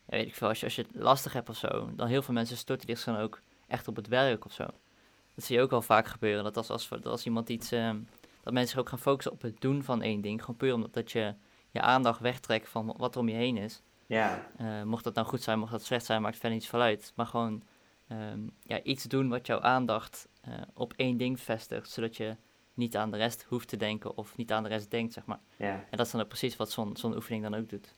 weet 0.06 0.26
ik 0.26 0.34
veel, 0.34 0.48
als 0.48 0.60
je, 0.60 0.64
als 0.64 0.76
je 0.76 0.82
het 0.82 0.94
lastig 0.94 1.32
hebt 1.32 1.48
of 1.48 1.56
zo. 1.56 1.90
Dan 1.94 2.06
heel 2.06 2.22
veel 2.22 2.34
mensen 2.34 2.56
storten 2.56 2.96
zich 2.96 3.04
dan 3.04 3.16
ook 3.16 3.40
echt 3.66 3.88
op 3.88 3.96
het 3.96 4.08
werk 4.08 4.44
of 4.44 4.52
zo. 4.52 4.66
Dat 5.34 5.44
zie 5.44 5.56
je 5.56 5.62
ook 5.62 5.70
wel 5.70 5.82
vaak 5.82 6.06
gebeuren. 6.06 6.44
Dat 6.44 6.56
als, 6.56 6.70
als, 6.70 7.04
als 7.04 7.26
iemand 7.26 7.48
iets, 7.48 7.70
um, 7.70 8.08
dat 8.42 8.52
mensen 8.52 8.70
zich 8.70 8.78
ook 8.78 8.88
gaan 8.88 8.98
focussen 8.98 9.32
op 9.32 9.42
het 9.42 9.60
doen 9.60 9.82
van 9.82 10.02
één 10.02 10.20
ding. 10.20 10.40
Gewoon 10.40 10.56
puur 10.56 10.74
omdat 10.74 10.92
dat 10.94 11.12
je 11.12 11.34
je 11.70 11.80
aandacht 11.80 12.20
wegtrekt 12.20 12.68
van 12.68 12.94
wat 12.96 13.14
er 13.14 13.20
om 13.20 13.28
je 13.28 13.34
heen 13.34 13.56
is. 13.56 13.82
Ja. 14.06 14.46
Uh, 14.60 14.82
mocht 14.82 15.04
dat 15.04 15.14
nou 15.14 15.26
goed 15.26 15.42
zijn, 15.42 15.58
mocht 15.58 15.72
dat 15.72 15.84
slecht 15.84 16.04
zijn, 16.04 16.22
maakt 16.22 16.34
verder 16.36 16.52
niets 16.52 16.68
van 16.68 16.80
uit. 16.80 17.12
Maar 17.16 17.26
gewoon 17.26 17.62
um, 18.08 18.50
ja, 18.62 18.82
iets 18.82 19.04
doen 19.04 19.28
wat 19.28 19.46
jouw 19.46 19.60
aandacht 19.60 20.28
uh, 20.48 20.54
op 20.74 20.92
één 20.96 21.16
ding 21.16 21.40
vestigt, 21.40 21.90
zodat 21.90 22.16
je 22.16 22.36
niet 22.74 22.96
aan 22.96 23.10
de 23.10 23.16
rest 23.16 23.44
hoeft 23.48 23.68
te 23.68 23.76
denken 23.76 24.16
of 24.16 24.36
niet 24.36 24.52
aan 24.52 24.62
de 24.62 24.68
rest 24.68 24.90
denkt, 24.90 25.12
zeg 25.12 25.24
maar. 25.24 25.40
Ja. 25.56 25.72
En 25.72 25.96
dat 25.96 26.06
is 26.06 26.12
dan 26.12 26.20
ook 26.20 26.28
precies 26.28 26.56
wat 26.56 26.70
zo'n 26.70 26.96
zo'n 26.96 27.14
oefening 27.14 27.42
dan 27.42 27.54
ook 27.54 27.68
doet. 27.68 27.94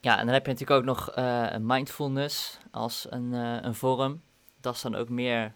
Ja, 0.00 0.18
en 0.18 0.24
dan 0.24 0.34
heb 0.34 0.46
je 0.46 0.52
natuurlijk 0.52 0.80
ook 0.80 0.86
nog 0.86 1.16
uh, 1.18 1.56
mindfulness 1.60 2.58
als 2.70 3.06
een, 3.10 3.32
een 3.32 3.74
vorm. 3.74 4.22
Dat 4.60 4.74
is 4.74 4.82
dan 4.82 4.94
ook 4.94 5.08
meer, 5.08 5.54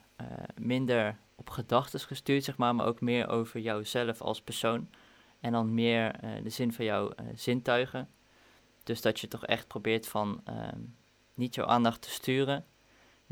minder 0.55 1.17
op 1.35 1.51
gedachten 1.51 2.01
gestuurd, 2.01 2.45
zeg 2.45 2.57
maar, 2.57 2.75
maar 2.75 2.87
ook 2.87 3.01
meer 3.01 3.29
over 3.29 3.61
jouzelf 3.61 4.21
als 4.21 4.43
persoon. 4.43 4.89
En 5.41 5.53
dan 5.53 5.75
meer 5.75 6.21
de 6.43 6.51
zin 6.51 6.73
van 6.73 6.85
jouw 6.85 7.11
zintuigen. 7.35 8.09
Dus 8.85 9.01
dat 9.01 9.21
je 9.21 9.29
toch 9.29 9.47
echt 9.47 9.67
probeert 9.67 10.09
van 10.09 10.43
uh, 10.49 10.55
niet 11.35 11.55
jouw 11.55 11.67
aandacht 11.67 12.03
te 12.03 12.11
sturen. 12.11 12.65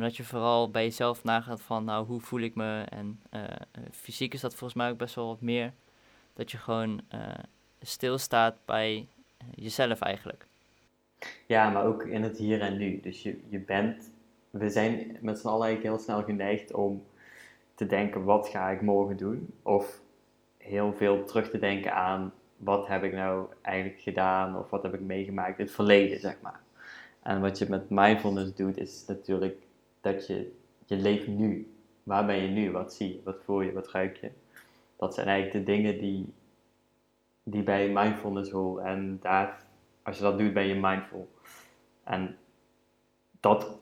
Dat 0.00 0.16
je 0.16 0.24
vooral 0.24 0.70
bij 0.70 0.84
jezelf 0.84 1.24
nagaat 1.24 1.60
van 1.60 1.84
nou 1.84 2.06
hoe 2.06 2.20
voel 2.20 2.40
ik 2.40 2.54
me. 2.54 2.84
En 2.88 3.20
eh, 3.30 3.42
fysiek 3.92 4.34
is 4.34 4.40
dat 4.40 4.54
volgens 4.54 4.78
mij 4.78 4.90
ook 4.90 4.98
best 4.98 5.14
wel 5.14 5.26
wat 5.26 5.40
meer. 5.40 5.72
Dat 6.32 6.50
je 6.50 6.58
gewoon 6.58 7.00
stilstaat 7.80 8.56
bij 8.64 9.08
jezelf 9.54 10.00
eigenlijk. 10.00 10.46
Ja, 11.46 11.70
maar 11.70 11.84
ook 11.84 12.02
in 12.02 12.22
het 12.22 12.38
hier 12.38 12.60
en 12.60 12.76
nu. 12.76 13.00
Dus 13.00 13.22
je, 13.22 13.40
je 13.48 13.58
bent, 13.58 14.10
we 14.50 14.70
zijn 14.70 15.16
met 15.20 15.38
z'n 15.38 15.48
allen 15.48 15.66
eigenlijk 15.66 15.96
heel 15.96 16.04
snel 16.04 16.22
geneigd 16.22 16.72
om 16.72 17.02
te 17.74 17.86
denken 17.86 18.24
wat 18.24 18.48
ga 18.48 18.68
ik 18.68 18.80
morgen 18.80 19.16
doen. 19.16 19.54
Of 19.62 20.00
heel 20.56 20.92
veel 20.92 21.24
terug 21.24 21.50
te 21.50 21.58
denken 21.58 21.94
aan 21.94 22.32
wat 22.56 22.86
heb 22.86 23.02
ik 23.02 23.12
nou 23.12 23.46
eigenlijk 23.62 24.00
gedaan 24.00 24.58
of 24.58 24.70
wat 24.70 24.82
heb 24.82 24.94
ik 24.94 25.00
meegemaakt 25.00 25.58
in 25.58 25.64
het 25.64 25.74
verleden, 25.74 26.20
zeg 26.20 26.36
maar. 26.42 26.60
En 27.22 27.40
wat 27.40 27.58
je 27.58 27.66
met 27.68 27.90
mindfulness 27.90 28.54
doet, 28.54 28.78
is 28.78 29.04
natuurlijk 29.06 29.56
dat 30.00 30.26
je, 30.26 30.52
je 30.84 30.96
leeft 30.96 31.26
nu. 31.26 31.74
waar 32.02 32.26
ben 32.26 32.36
je 32.36 32.48
nu? 32.48 32.70
Wat 32.70 32.94
zie 32.94 33.08
je? 33.08 33.20
Wat 33.24 33.42
voel 33.44 33.60
je? 33.60 33.72
Wat 33.72 33.90
ruik 33.90 34.16
je? 34.16 34.30
Dat 34.96 35.14
zijn 35.14 35.26
eigenlijk 35.26 35.66
de 35.66 35.72
dingen 35.72 35.98
die, 35.98 36.32
die 37.42 37.62
bij 37.62 37.88
mindfulness 37.88 38.50
horen. 38.50 38.84
En 38.84 39.18
daar, 39.20 39.64
als 40.02 40.16
je 40.16 40.22
dat 40.22 40.38
doet, 40.38 40.52
ben 40.52 40.66
je 40.66 40.74
mindful. 40.74 41.30
En 42.04 42.36
dat, 43.40 43.78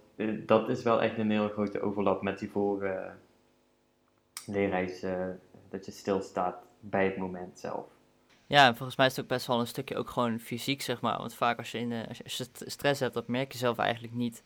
dat 0.46 0.68
is 0.68 0.82
wel 0.82 1.02
echt 1.02 1.18
een 1.18 1.30
hele 1.30 1.48
grote 1.48 1.80
overlap 1.80 2.22
met 2.22 2.38
die 2.38 2.50
vorige 2.50 3.12
leerreis. 4.46 5.02
Uh, 5.02 5.26
dat 5.68 5.84
je 5.84 5.92
stilstaat 5.92 6.56
bij 6.80 7.04
het 7.04 7.16
moment 7.16 7.58
zelf. 7.58 7.86
Ja, 8.46 8.66
en 8.66 8.76
volgens 8.76 8.96
mij 8.96 9.06
is 9.06 9.16
het 9.16 9.24
ook 9.24 9.30
best 9.30 9.46
wel 9.46 9.60
een 9.60 9.66
stukje 9.66 9.96
ook 9.96 10.10
gewoon 10.10 10.38
fysiek, 10.38 10.82
zeg 10.82 11.00
maar. 11.00 11.18
Want 11.18 11.34
vaak 11.34 11.58
als 11.58 11.70
je, 11.70 11.78
in 11.78 12.06
als 12.08 12.18
je 12.18 12.46
stress 12.66 13.00
hebt, 13.00 13.14
dat 13.14 13.28
merk 13.28 13.52
je 13.52 13.58
zelf 13.58 13.78
eigenlijk 13.78 14.14
niet. 14.14 14.42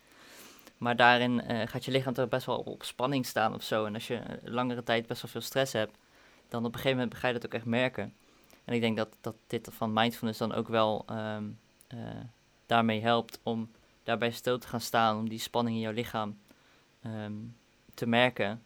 Maar 0.82 0.96
daarin 0.96 1.42
uh, 1.50 1.62
gaat 1.66 1.84
je 1.84 1.90
lichaam 1.90 2.12
toch 2.12 2.28
best 2.28 2.46
wel 2.46 2.58
op 2.58 2.82
spanning 2.82 3.26
staan 3.26 3.54
of 3.54 3.62
zo. 3.62 3.84
En 3.84 3.94
als 3.94 4.06
je 4.06 4.20
langere 4.44 4.82
tijd 4.82 5.06
best 5.06 5.22
wel 5.22 5.30
veel 5.30 5.40
stress 5.40 5.72
hebt, 5.72 5.98
dan 6.48 6.64
op 6.64 6.72
een 6.72 6.80
gegeven 6.80 6.98
moment 6.98 7.16
ga 7.16 7.26
je 7.26 7.32
dat 7.32 7.46
ook 7.46 7.54
echt 7.54 7.64
merken. 7.64 8.14
En 8.64 8.74
ik 8.74 8.80
denk 8.80 8.96
dat, 8.96 9.16
dat 9.20 9.34
dit 9.46 9.68
van 9.72 9.92
mindfulness 9.92 10.38
dan 10.38 10.54
ook 10.54 10.68
wel 10.68 11.04
um, 11.10 11.58
uh, 11.94 12.00
daarmee 12.66 13.00
helpt 13.00 13.40
om 13.42 13.70
daarbij 14.02 14.30
stil 14.30 14.58
te 14.58 14.68
gaan 14.68 14.80
staan, 14.80 15.18
om 15.18 15.28
die 15.28 15.38
spanning 15.38 15.76
in 15.76 15.82
jouw 15.82 15.92
lichaam 15.92 16.38
um, 17.06 17.56
te 17.94 18.06
merken. 18.06 18.62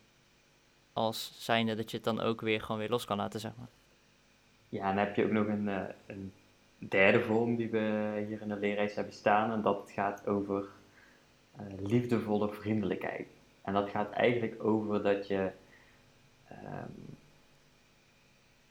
Als 0.92 1.32
zijnde 1.38 1.74
dat 1.74 1.90
je 1.90 1.96
het 1.96 2.06
dan 2.06 2.20
ook 2.20 2.40
weer 2.40 2.60
gewoon 2.60 2.78
weer 2.78 2.90
los 2.90 3.04
kan 3.04 3.16
laten, 3.16 3.40
zeg 3.40 3.52
maar. 3.58 3.68
Ja, 4.68 4.88
en 4.88 4.96
dan 4.96 5.04
heb 5.04 5.16
je 5.16 5.24
ook 5.24 5.30
nog 5.30 5.46
een, 5.46 5.66
uh, 5.66 5.82
een 6.06 6.32
derde 6.78 7.20
vorm 7.20 7.56
die 7.56 7.70
we 7.70 8.24
hier 8.28 8.40
in 8.40 8.48
de 8.48 8.56
leerreis 8.56 8.94
hebben 8.94 9.14
staan. 9.14 9.52
En 9.52 9.62
dat 9.62 9.90
gaat 9.94 10.26
over 10.26 10.64
liefdevolle 11.78 12.52
vriendelijkheid. 12.52 13.26
En 13.62 13.72
dat 13.72 13.88
gaat 13.88 14.10
eigenlijk 14.10 14.64
over 14.64 15.02
dat 15.02 15.26
je 15.26 15.50
um, 16.52 17.16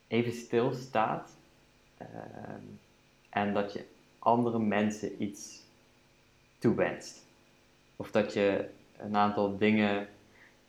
even 0.07 0.31
stilstaat 0.31 1.31
um, 2.01 2.79
en 3.29 3.53
dat 3.53 3.73
je 3.73 3.85
andere 4.19 4.59
mensen 4.59 5.23
iets 5.23 5.63
toewenst. 6.57 7.25
Of 7.95 8.11
dat 8.11 8.33
je 8.33 8.69
een 8.97 9.15
aantal 9.15 9.57
dingen 9.57 10.07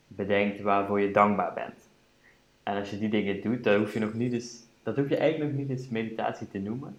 bedenkt 0.06 0.60
waarvoor 0.60 1.00
je 1.00 1.10
dankbaar 1.10 1.54
bent. 1.54 1.88
En 2.62 2.76
als 2.76 2.90
je 2.90 2.98
die 2.98 3.08
dingen 3.08 3.42
doet, 3.42 3.64
dan 3.64 3.78
hoef 3.78 3.92
je 3.92 4.00
nog 4.00 4.12
niet 4.12 4.32
eens, 4.32 4.62
dat 4.82 4.96
hoef 4.96 5.08
je 5.08 5.16
eigenlijk 5.16 5.52
nog 5.52 5.60
niet 5.60 5.70
eens 5.70 5.88
meditatie 5.88 6.48
te 6.48 6.58
noemen. 6.58 6.96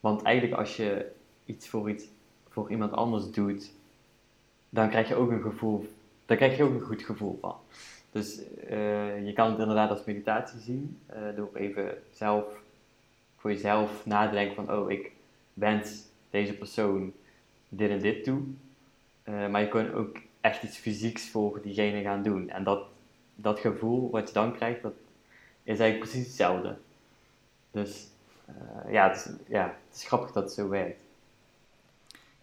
Want 0.00 0.22
eigenlijk 0.22 0.58
als 0.58 0.76
je 0.76 1.12
iets 1.44 1.68
voor, 1.68 1.90
iets 1.90 2.04
voor 2.48 2.70
iemand 2.70 2.92
anders 2.92 3.30
doet, 3.30 3.72
dan 4.68 4.88
krijg 4.88 5.08
je 5.08 5.14
ook 5.14 5.30
een 5.30 5.42
gevoel, 5.42 5.88
daar 6.26 6.36
krijg 6.36 6.56
je 6.56 6.62
ook 6.62 6.74
een 6.74 6.80
goed 6.80 7.02
gevoel 7.02 7.38
van. 7.40 7.54
Dus 8.10 8.40
uh, 8.70 9.26
je 9.26 9.32
kan 9.32 9.50
het 9.50 9.58
inderdaad 9.58 9.90
als 9.90 10.04
meditatie 10.04 10.60
zien, 10.60 10.98
uh, 11.10 11.36
door 11.36 11.50
even 11.54 12.02
zelf 12.10 12.44
voor 13.36 13.52
jezelf 13.52 14.06
na 14.06 14.26
te 14.28 14.34
denken 14.34 14.54
van, 14.54 14.72
oh, 14.72 14.90
ik 14.90 15.12
wens 15.54 16.02
deze 16.30 16.54
persoon 16.54 17.12
dit 17.68 17.90
en 17.90 17.98
dit 17.98 18.24
toe. 18.24 18.40
Uh, 19.24 19.48
maar 19.48 19.60
je 19.60 19.68
kan 19.68 19.92
ook 19.92 20.16
echt 20.40 20.62
iets 20.62 20.76
fysieks 20.76 21.30
voor 21.30 21.60
diegene 21.62 22.02
gaan 22.02 22.22
doen. 22.22 22.50
En 22.50 22.64
dat, 22.64 22.82
dat 23.34 23.58
gevoel 23.58 24.10
wat 24.10 24.28
je 24.28 24.34
dan 24.34 24.54
krijgt, 24.54 24.82
dat 24.82 24.94
is 25.62 25.78
eigenlijk 25.78 26.10
precies 26.10 26.26
hetzelfde. 26.26 26.76
Dus 27.70 28.06
ja, 28.88 29.08
het 29.08 29.16
is, 29.16 29.32
ja, 29.48 29.76
het 29.88 29.96
is 29.96 30.06
grappig 30.06 30.32
dat 30.32 30.42
het 30.42 30.52
zo 30.52 30.68
werkt. 30.68 31.00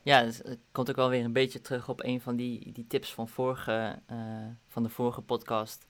Ja, 0.05 0.23
dus 0.23 0.37
het 0.37 0.59
komt 0.71 0.89
ook 0.89 0.95
wel 0.95 1.09
weer 1.09 1.23
een 1.23 1.33
beetje 1.33 1.61
terug 1.61 1.89
op 1.89 2.03
een 2.03 2.21
van 2.21 2.35
die, 2.35 2.71
die 2.71 2.87
tips 2.87 3.13
van, 3.13 3.27
vorige, 3.27 3.99
uh, 4.11 4.47
van 4.67 4.83
de 4.83 4.89
vorige 4.89 5.21
podcast. 5.21 5.87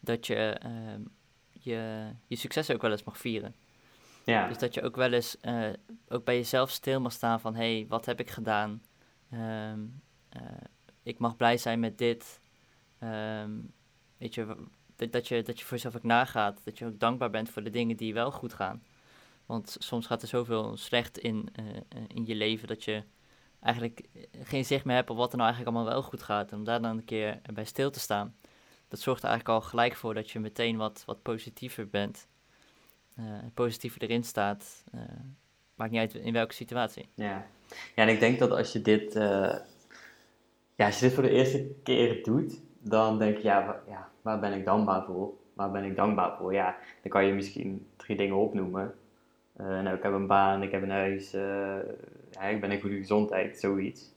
Dat 0.00 0.26
je 0.26 0.60
uh, 0.66 1.04
je, 1.50 2.06
je 2.26 2.36
succes 2.36 2.70
ook 2.70 2.82
wel 2.82 2.90
eens 2.90 3.04
mag 3.04 3.18
vieren. 3.18 3.54
Ja. 4.24 4.48
Dus 4.48 4.58
dat 4.58 4.74
je 4.74 4.82
ook 4.82 4.96
wel 4.96 5.12
eens 5.12 5.36
uh, 5.42 5.68
ook 6.08 6.24
bij 6.24 6.36
jezelf 6.36 6.70
stil 6.70 7.00
mag 7.00 7.12
staan 7.12 7.40
van... 7.40 7.54
hé, 7.54 7.76
hey, 7.76 7.86
wat 7.88 8.06
heb 8.06 8.20
ik 8.20 8.30
gedaan? 8.30 8.82
Um, 9.32 10.02
ik 11.02 11.18
mag 11.18 11.36
blij 11.36 11.58
zijn 11.58 11.80
met 11.80 11.98
dit. 11.98 12.40
Um, 13.00 13.72
weet 14.16 14.34
je, 14.34 14.56
dat, 14.96 15.12
dat 15.12 15.28
je, 15.28 15.42
dat 15.42 15.58
je 15.58 15.64
voor 15.64 15.76
jezelf 15.76 15.96
ook 15.96 16.02
nagaat. 16.02 16.60
Dat 16.64 16.78
je 16.78 16.86
ook 16.86 16.98
dankbaar 16.98 17.30
bent 17.30 17.50
voor 17.50 17.62
de 17.62 17.70
dingen 17.70 17.96
die 17.96 18.14
wel 18.14 18.30
goed 18.30 18.52
gaan. 18.52 18.82
Want 19.46 19.76
soms 19.78 20.06
gaat 20.06 20.22
er 20.22 20.28
zoveel 20.28 20.76
slecht 20.76 21.18
in, 21.18 21.48
in 22.08 22.26
je 22.26 22.34
leven 22.34 22.68
dat 22.68 22.84
je 22.84 23.02
eigenlijk 23.66 24.08
geen 24.42 24.64
zicht 24.64 24.84
meer 24.84 24.96
hebt 24.96 25.10
op 25.10 25.16
wat 25.16 25.30
er 25.30 25.38
nou 25.38 25.50
eigenlijk 25.50 25.76
allemaal 25.76 25.94
wel 25.94 26.02
goed 26.02 26.22
gaat. 26.22 26.50
En 26.52 26.58
om 26.58 26.64
daar 26.64 26.82
dan 26.82 26.96
een 26.96 27.04
keer 27.04 27.40
bij 27.52 27.64
stil 27.64 27.90
te 27.90 28.00
staan. 28.00 28.36
Dat 28.88 29.00
zorgt 29.00 29.22
er 29.22 29.28
eigenlijk 29.28 29.58
al 29.58 29.68
gelijk 29.68 29.94
voor 29.94 30.14
dat 30.14 30.30
je 30.30 30.40
meteen 30.40 30.76
wat, 30.76 31.02
wat 31.06 31.22
positiever 31.22 31.88
bent. 31.88 32.26
Uh, 33.18 33.24
positiever 33.54 34.02
erin 34.02 34.24
staat. 34.24 34.84
Uh, 34.94 35.00
maakt 35.74 35.90
niet 35.90 36.00
uit 36.00 36.14
in 36.14 36.32
welke 36.32 36.54
situatie. 36.54 37.08
Ja. 37.14 37.46
ja, 37.94 38.02
en 38.02 38.08
ik 38.08 38.20
denk 38.20 38.38
dat 38.38 38.50
als 38.50 38.72
je 38.72 38.82
dit, 38.82 39.12
ja, 39.12 40.86
als 40.86 40.98
je 40.98 41.06
dit 41.06 41.14
voor 41.14 41.22
de 41.22 41.30
eerste 41.30 41.66
keer 41.82 42.22
doet, 42.22 42.60
dan 42.78 43.18
denk 43.18 43.36
je, 43.36 43.42
ja, 43.42 43.82
ja, 43.88 44.10
waar 44.22 44.40
ben 44.40 44.52
ik 44.52 44.64
dankbaar 44.64 45.04
voor? 45.04 45.32
Waar 45.54 45.70
ben 45.70 45.84
ik 45.84 45.96
dankbaar 45.96 46.36
voor? 46.36 46.52
Ja, 46.52 46.76
dan 47.02 47.10
kan 47.10 47.24
je 47.24 47.32
misschien 47.32 47.86
drie 47.96 48.16
dingen 48.16 48.36
opnoemen. 48.36 48.94
Nou, 49.56 49.96
ik 49.96 50.02
heb 50.02 50.12
een 50.12 50.26
baan, 50.26 50.62
ik 50.62 50.70
heb 50.70 50.82
een 50.82 50.90
huis, 50.90 51.34
ik 52.50 52.60
ben 52.60 52.70
in 52.70 52.80
goede 52.80 52.96
gezondheid, 52.96 53.58
zoiets. 53.58 54.14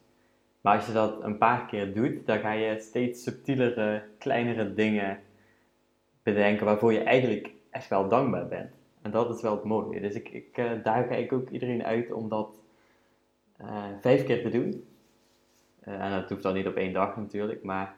Maar 0.62 0.76
als 0.76 0.86
je 0.86 0.94
dat 0.94 1.24
een 1.24 1.38
paar 1.38 1.66
keer 1.66 1.94
doet, 1.94 2.26
dan 2.26 2.40
ga 2.40 2.52
je 2.52 2.80
steeds 2.80 3.24
subtielere, 3.24 4.04
kleinere 4.18 4.74
dingen 4.74 5.20
bedenken 6.24 6.66
waarvoor 6.66 6.94
je 6.94 7.04
eigenlijk 7.04 7.52
echt 7.70 7.90
wel 7.90 8.08
dankbaar 8.08 8.48
bent. 8.48 8.72
En 9.02 9.12
dat 9.12 9.36
is 9.36 9.42
wel 9.42 9.56
het 9.56 9.64
mooie. 9.64 10.02
Dus 10.02 10.14
ik, 10.14 10.30
ik 10.30 10.58
uh, 10.58 10.72
daag 10.84 11.06
ik 11.06 11.34
ook 11.34 11.50
iedereen 11.50 11.84
uit 11.84 12.12
om 12.12 12.30
dat 12.30 12.56
uh, 13.62 13.84
vijf 14.02 14.24
keer 14.24 14.42
te 14.42 14.50
doen. 14.50 14.88
En 15.80 16.12
dat 16.12 16.30
hoeft 16.30 16.44
dan 16.44 16.54
niet 16.54 16.68
op 16.68 16.76
één 16.76 16.94
dag 16.94 17.18
natuurlijk, 17.18 17.64
maar 17.64 17.96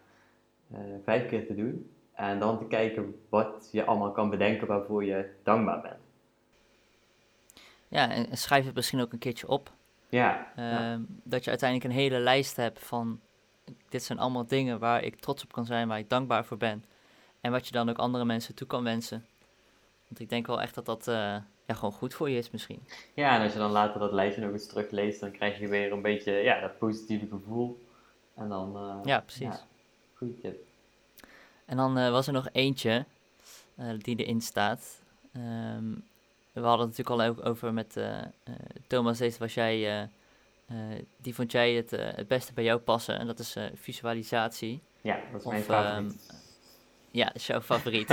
vijf 1.03 1.27
keer 1.27 1.45
te 1.45 1.55
doen. 1.55 1.89
En 2.13 2.39
dan 2.39 2.57
te 2.57 2.65
kijken 2.65 3.15
wat 3.29 3.69
je 3.71 3.86
allemaal 3.86 4.12
kan 4.12 4.29
bedenken 4.29 4.67
waarvoor 4.67 5.05
je 5.05 5.29
dankbaar 5.43 5.81
bent. 5.81 6.00
Ja, 7.91 8.12
en 8.12 8.38
schrijf 8.38 8.65
het 8.65 8.75
misschien 8.75 9.01
ook 9.01 9.13
een 9.13 9.19
keertje 9.19 9.48
op. 9.48 9.71
Ja, 10.10 10.51
ehm, 10.55 11.01
Dat 11.24 11.43
je 11.43 11.50
uiteindelijk 11.50 11.89
een 11.89 12.00
hele 12.00 12.19
lijst 12.19 12.55
hebt 12.55 12.79
van 12.79 13.19
dit 13.89 14.03
zijn 14.03 14.19
allemaal 14.19 14.48
dingen 14.48 14.79
waar 14.79 15.03
ik 15.03 15.15
trots 15.19 15.43
op 15.43 15.51
kan 15.51 15.65
zijn, 15.65 15.88
waar 15.88 15.98
ik 15.98 16.10
dankbaar 16.10 16.45
voor 16.45 16.57
ben. 16.57 16.86
En 17.41 17.51
wat 17.51 17.65
je 17.65 17.71
dan 17.71 17.89
ook 17.89 17.98
andere 17.98 18.25
mensen 18.25 18.55
toe 18.55 18.67
kan 18.67 18.83
wensen. 18.83 19.25
Want 20.07 20.19
ik 20.19 20.29
denk 20.29 20.48
wel 20.48 20.62
echt 20.62 20.75
dat 20.75 20.86
dat 20.86 21.07
uh, 21.07 21.15
ja, 21.65 21.74
gewoon 21.74 21.91
goed 21.91 22.13
voor 22.13 22.29
je 22.29 22.38
is 22.38 22.51
misschien. 22.51 22.83
Ja, 23.13 23.36
en 23.36 23.41
als 23.41 23.53
je 23.53 23.60
dan 23.60 23.71
later 23.71 24.00
dat 24.00 24.12
lijstje 24.12 24.41
nog 24.41 24.51
eens 24.51 24.67
terugleest, 24.67 25.19
dan 25.19 25.31
krijg 25.31 25.60
je 25.60 25.67
weer 25.67 25.91
een 25.91 26.01
beetje 26.01 26.31
ja, 26.31 26.60
dat 26.60 26.77
positieve 26.77 27.27
gevoel. 27.27 27.86
En 28.36 28.50
dan... 28.50 28.75
Uh, 28.75 29.00
ja, 29.03 29.19
precies. 29.19 29.41
Ja, 29.41 29.60
goede 30.13 30.41
tip. 30.41 30.63
En 31.65 31.77
dan 31.77 31.98
uh, 31.98 32.10
was 32.10 32.27
er 32.27 32.33
nog 32.33 32.50
eentje 32.51 33.05
die 33.98 34.15
erin 34.15 34.41
staat. 34.41 35.01
Um, 35.36 36.03
we 36.53 36.62
hadden 36.62 36.88
het 36.88 36.98
natuurlijk 36.98 37.38
al 37.38 37.46
over 37.46 37.74
met 37.74 37.98
uh, 37.98 38.22
Thomas, 38.88 39.17
deze 39.17 39.39
was 39.39 39.53
jij, 39.53 40.01
uh, 40.72 40.77
die 41.17 41.36
vond 41.36 41.51
jij 41.51 41.74
het, 41.74 41.91
het 41.91 42.27
beste 42.27 42.53
bij 42.53 42.63
jou 42.63 42.79
passen 42.79 43.20
en 43.20 43.27
dat 43.27 43.39
is 43.39 43.58
visualisatie. 43.74 44.81
Ja, 45.01 45.20
dat 45.31 45.41
is 45.41 45.48
mijn 45.48 45.63
favoriet. 45.63 46.12
Um, 46.12 46.38
ja, 47.12 47.25
dat 47.25 47.36
is 47.36 47.48
jouw 47.48 47.62
favoriet. 47.62 48.08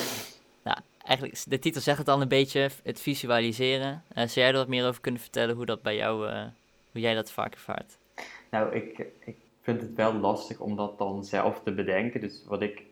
nou, 0.68 0.78
eigenlijk, 1.04 1.42
de 1.46 1.58
titel 1.58 1.80
zegt 1.80 1.98
het 1.98 2.08
al 2.08 2.20
een 2.20 2.28
beetje, 2.28 2.70
het 2.82 3.00
visualiseren. 3.00 4.02
zou 4.14 4.30
jij 4.30 4.48
er 4.48 4.54
wat 4.54 4.68
meer 4.68 4.86
over 4.86 5.00
kunnen 5.00 5.20
vertellen 5.20 5.56
hoe 5.56 5.66
dat 5.66 5.82
bij 5.82 5.96
jou, 5.96 6.30
hoe 6.92 7.00
jij 7.00 7.14
dat 7.14 7.32
vaak 7.32 7.54
ervaart? 7.54 7.98
Nou, 8.50 8.74
ik, 8.74 8.98
ik 9.24 9.36
vind 9.60 9.80
het 9.80 9.94
wel 9.94 10.14
lastig 10.14 10.60
om 10.60 10.76
dat 10.76 10.98
dan 10.98 11.24
zelf 11.24 11.60
te 11.64 11.72
bedenken. 11.72 12.20
Dus 12.20 12.44
wat 12.46 12.62
ik 12.62 12.82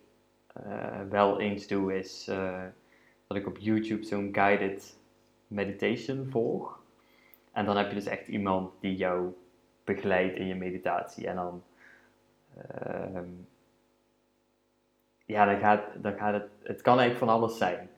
wel 1.09 1.41
eens 1.41 1.67
doe 1.67 1.99
is 1.99 2.31
dat 3.27 3.37
ik 3.37 3.47
op 3.47 3.59
YouTube 3.59 4.05
zo'n 4.05 4.29
guided 4.33 4.99
meditation 5.47 6.27
volg. 6.31 6.81
En 7.53 7.65
dan 7.65 7.77
heb 7.77 7.89
je 7.89 7.95
dus 7.95 8.07
echt 8.07 8.29
iemand 8.29 8.73
die 8.81 8.97
jou 8.97 9.35
begeleidt 9.85 10.37
in 10.37 10.47
je 10.47 10.55
meditatie. 10.55 11.27
En 11.27 11.37
dan, 11.37 11.63
uh, 12.57 13.21
ja, 15.25 15.45
dan 15.45 15.59
gaat, 15.59 16.03
dan 16.03 16.13
gaat 16.13 16.33
het, 16.33 16.49
het 16.63 16.83
kan 16.83 16.99
eigenlijk 16.99 17.31
van 17.31 17.41
alles 17.41 17.59
zijn, 17.59 17.91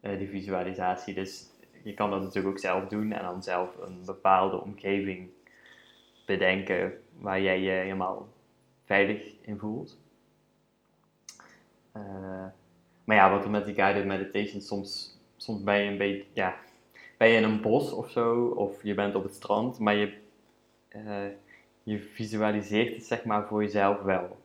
uh, 0.00 0.18
die 0.18 0.28
visualisatie. 0.28 1.14
Dus 1.14 1.50
je 1.82 1.94
kan 1.94 2.10
dat 2.10 2.20
natuurlijk 2.20 2.54
ook 2.54 2.58
zelf 2.58 2.88
doen 2.88 3.12
en 3.12 3.22
dan 3.22 3.42
zelf 3.42 3.76
een 3.76 4.04
bepaalde 4.04 4.60
omgeving 4.60 5.30
bedenken 6.26 7.02
waar 7.18 7.40
jij 7.40 7.60
je 7.60 7.70
helemaal 7.70 8.28
veilig 8.84 9.34
in 9.40 9.58
voelt. 9.58 9.98
Uh, 11.96 12.46
maar 13.10 13.18
ja, 13.18 13.30
wat 13.30 13.44
er 13.44 13.50
met 13.50 13.64
die 13.64 13.74
guided 13.74 14.04
meditation, 14.04 14.60
soms, 14.60 15.18
soms 15.36 15.62
ben 15.62 15.78
je 15.78 15.90
een 15.90 15.98
beetje, 15.98 16.24
ja, 16.32 16.56
ben 17.16 17.28
je 17.28 17.36
in 17.36 17.44
een 17.44 17.60
bos 17.60 17.92
of 17.92 18.10
zo, 18.10 18.46
of 18.46 18.82
je 18.82 18.94
bent 18.94 19.14
op 19.14 19.22
het 19.22 19.34
strand, 19.34 19.78
maar 19.78 19.94
je, 19.94 20.12
uh, 20.96 21.26
je 21.82 21.98
visualiseert 21.98 22.94
het 22.94 23.04
zeg 23.04 23.24
maar 23.24 23.46
voor 23.46 23.62
jezelf 23.62 24.02
wel. 24.02 24.38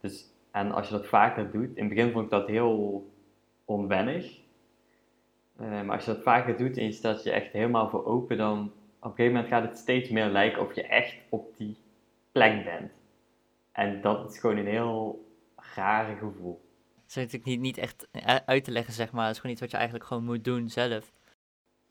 Dus 0.00 0.26
En 0.50 0.72
als 0.72 0.88
je 0.88 0.94
dat 0.94 1.06
vaker 1.06 1.50
doet, 1.50 1.76
in 1.76 1.84
het 1.84 1.94
begin 1.94 2.12
vond 2.12 2.24
ik 2.24 2.30
dat 2.30 2.46
heel 2.46 3.06
onwennig. 3.64 4.38
Eh, 5.56 5.82
maar 5.82 5.96
als 5.96 6.04
je 6.04 6.12
dat 6.12 6.22
vaker 6.22 6.56
doet 6.56 6.76
en 6.76 6.84
je 6.84 6.92
stelt 6.92 7.22
je 7.22 7.30
echt 7.30 7.52
helemaal 7.52 7.88
voor 7.88 8.04
open, 8.04 8.36
dan 8.36 8.58
op 8.98 9.10
een 9.10 9.10
gegeven 9.10 9.32
moment 9.32 9.52
gaat 9.52 9.62
het 9.62 9.78
steeds 9.78 10.08
meer 10.08 10.26
lijken 10.26 10.62
of 10.62 10.74
je 10.74 10.82
echt 10.82 11.14
op 11.28 11.56
die 11.56 11.76
plek 12.32 12.64
bent. 12.64 12.92
En 13.72 14.00
dat 14.00 14.30
is 14.30 14.38
gewoon 14.38 14.56
een 14.56 14.66
heel 14.66 15.24
rare 15.74 16.16
gevoel. 16.16 16.60
Dat 17.14 17.18
is 17.18 17.32
natuurlijk 17.32 17.62
niet, 17.62 17.76
niet 17.76 17.78
echt 17.78 18.06
uit 18.46 18.64
te 18.64 18.70
leggen, 18.70 18.92
zeg 18.94 19.12
maar. 19.12 19.22
Het 19.24 19.32
is 19.34 19.36
gewoon 19.36 19.52
iets 19.52 19.60
wat 19.60 19.70
je 19.70 19.76
eigenlijk 19.76 20.06
gewoon 20.06 20.24
moet 20.24 20.44
doen 20.44 20.68
zelf. 20.68 21.12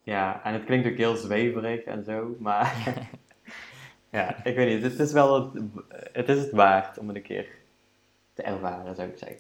Ja, 0.04 0.44
en 0.44 0.54
het 0.54 0.64
klinkt 0.64 0.88
ook 0.88 0.98
heel 0.98 1.16
zweverig 1.16 1.84
en 1.84 2.04
zo, 2.04 2.36
maar 2.40 2.96
ja, 4.12 4.44
ik 4.46 4.56
weet 4.56 4.74
niet. 4.74 4.92
Het 4.92 5.00
is 5.00 5.12
wel 5.12 5.54
het, 5.54 5.64
het, 6.12 6.30
is 6.30 6.40
het 6.40 6.52
waard 6.52 6.98
om 6.98 7.08
het 7.08 7.18
een 7.18 7.24
keer 7.24 7.48
te 8.34 8.44
ervaren, 8.44 8.96
zou 8.96 9.10
ik 9.10 9.18
zeggen. 9.18 9.40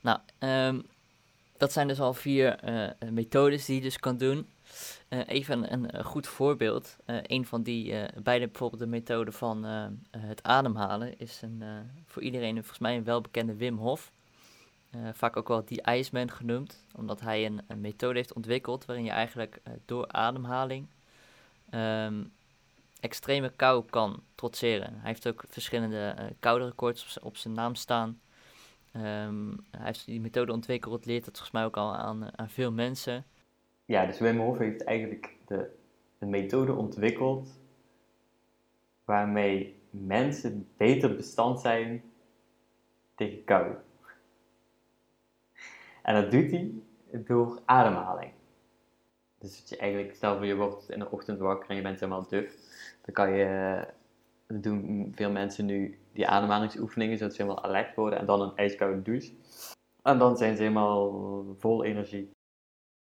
Nou, 0.00 0.18
um, 0.38 0.86
dat 1.56 1.72
zijn 1.72 1.88
dus 1.88 2.00
al 2.00 2.14
vier 2.14 2.64
uh, 2.64 3.10
methodes 3.10 3.64
die 3.64 3.76
je 3.76 3.82
dus 3.82 3.98
kan 3.98 4.16
doen. 4.16 4.46
Uh, 5.10 5.20
even 5.26 5.72
een, 5.72 5.96
een, 5.96 6.04
goed 6.04 6.26
voorbeeld. 6.26 6.96
Uh, 7.06 7.16
een 7.22 7.46
van 7.46 7.62
die, 7.62 7.94
beide 8.22 8.46
bijvoorbeeld 8.46 8.82
de 8.82 8.88
methode 8.88 9.32
van 9.32 9.64
het 10.10 10.42
ademhalen, 10.42 11.18
is 11.18 11.42
een, 11.42 11.62
voor 12.06 12.22
iedereen 12.22 12.54
volgens 12.54 12.78
mij 12.78 12.96
een 12.96 13.04
welbekende 13.04 13.54
Wim 13.54 13.76
Hof. 13.76 14.12
vaak 15.12 15.36
ook 15.36 15.48
wel 15.48 15.64
die 15.64 15.82
Iceman 15.82 16.30
genoemd, 16.30 16.84
omdat 16.94 17.20
hij 17.20 17.46
een, 17.46 17.80
methode 17.80 18.18
heeft 18.18 18.32
ontwikkeld 18.32 18.84
waarin 18.84 19.04
je 19.04 19.10
eigenlijk 19.10 19.60
door 19.84 20.08
ademhaling 20.08 20.86
um, 21.70 22.32
extreme 23.00 23.52
kou 23.56 23.84
kan 23.90 24.22
trotseren. 24.34 24.92
Hij 24.92 25.08
heeft 25.08 25.28
ook 25.28 25.44
verschillende 25.48 26.32
koude 26.40 26.64
records 26.64 27.18
op, 27.18 27.36
zijn 27.36 27.54
naam 27.54 27.74
staan. 27.74 28.20
Um, 28.96 29.66
hij 29.70 29.86
heeft 29.86 30.06
die 30.06 30.20
methode 30.20 30.52
ontwikkeld, 30.52 31.06
leert 31.06 31.24
dat 31.24 31.34
volgens 31.34 31.50
mij 31.50 31.64
ook 31.64 31.76
al 31.76 31.94
aan, 31.94 32.38
aan 32.38 32.50
veel 32.50 32.72
mensen. 32.72 33.24
Ja, 33.90 34.06
dus 34.06 34.18
Wim 34.18 34.38
Hof 34.38 34.58
heeft 34.58 34.84
eigenlijk 34.84 35.36
de, 35.46 35.70
de 36.18 36.26
methode 36.26 36.72
ontwikkeld 36.72 37.60
waarmee 39.04 39.82
mensen 39.90 40.68
beter 40.76 41.16
bestand 41.16 41.60
zijn 41.60 42.02
tegen 43.14 43.44
kou. 43.44 43.74
En 46.02 46.14
dat 46.14 46.30
doet 46.30 46.50
hij 46.50 46.72
door 47.12 47.60
ademhaling. 47.64 48.32
Dus 49.38 49.60
dat 49.60 49.68
je 49.68 49.76
eigenlijk, 49.76 50.14
stel 50.14 50.42
je 50.42 50.56
wordt 50.56 50.90
in 50.90 50.98
de 50.98 51.10
ochtend 51.10 51.38
wakker 51.38 51.70
en 51.70 51.76
je 51.76 51.82
bent 51.82 52.00
helemaal 52.00 52.28
duf, 52.28 52.54
dan 53.04 53.14
kan 53.14 53.32
je, 53.32 53.86
dat 54.46 54.62
doen 54.62 55.12
veel 55.14 55.30
mensen 55.30 55.66
nu, 55.66 55.98
die 56.12 56.28
ademhalingsoefeningen, 56.28 57.18
zodat 57.18 57.34
ze 57.34 57.42
helemaal 57.42 57.64
alert 57.64 57.96
worden 57.96 58.18
en 58.18 58.26
dan 58.26 58.40
een 58.40 58.56
ijskoude 58.56 59.02
douche. 59.02 59.32
En 60.02 60.18
dan 60.18 60.36
zijn 60.36 60.56
ze 60.56 60.62
helemaal 60.62 61.44
vol 61.58 61.84
energie. 61.84 62.30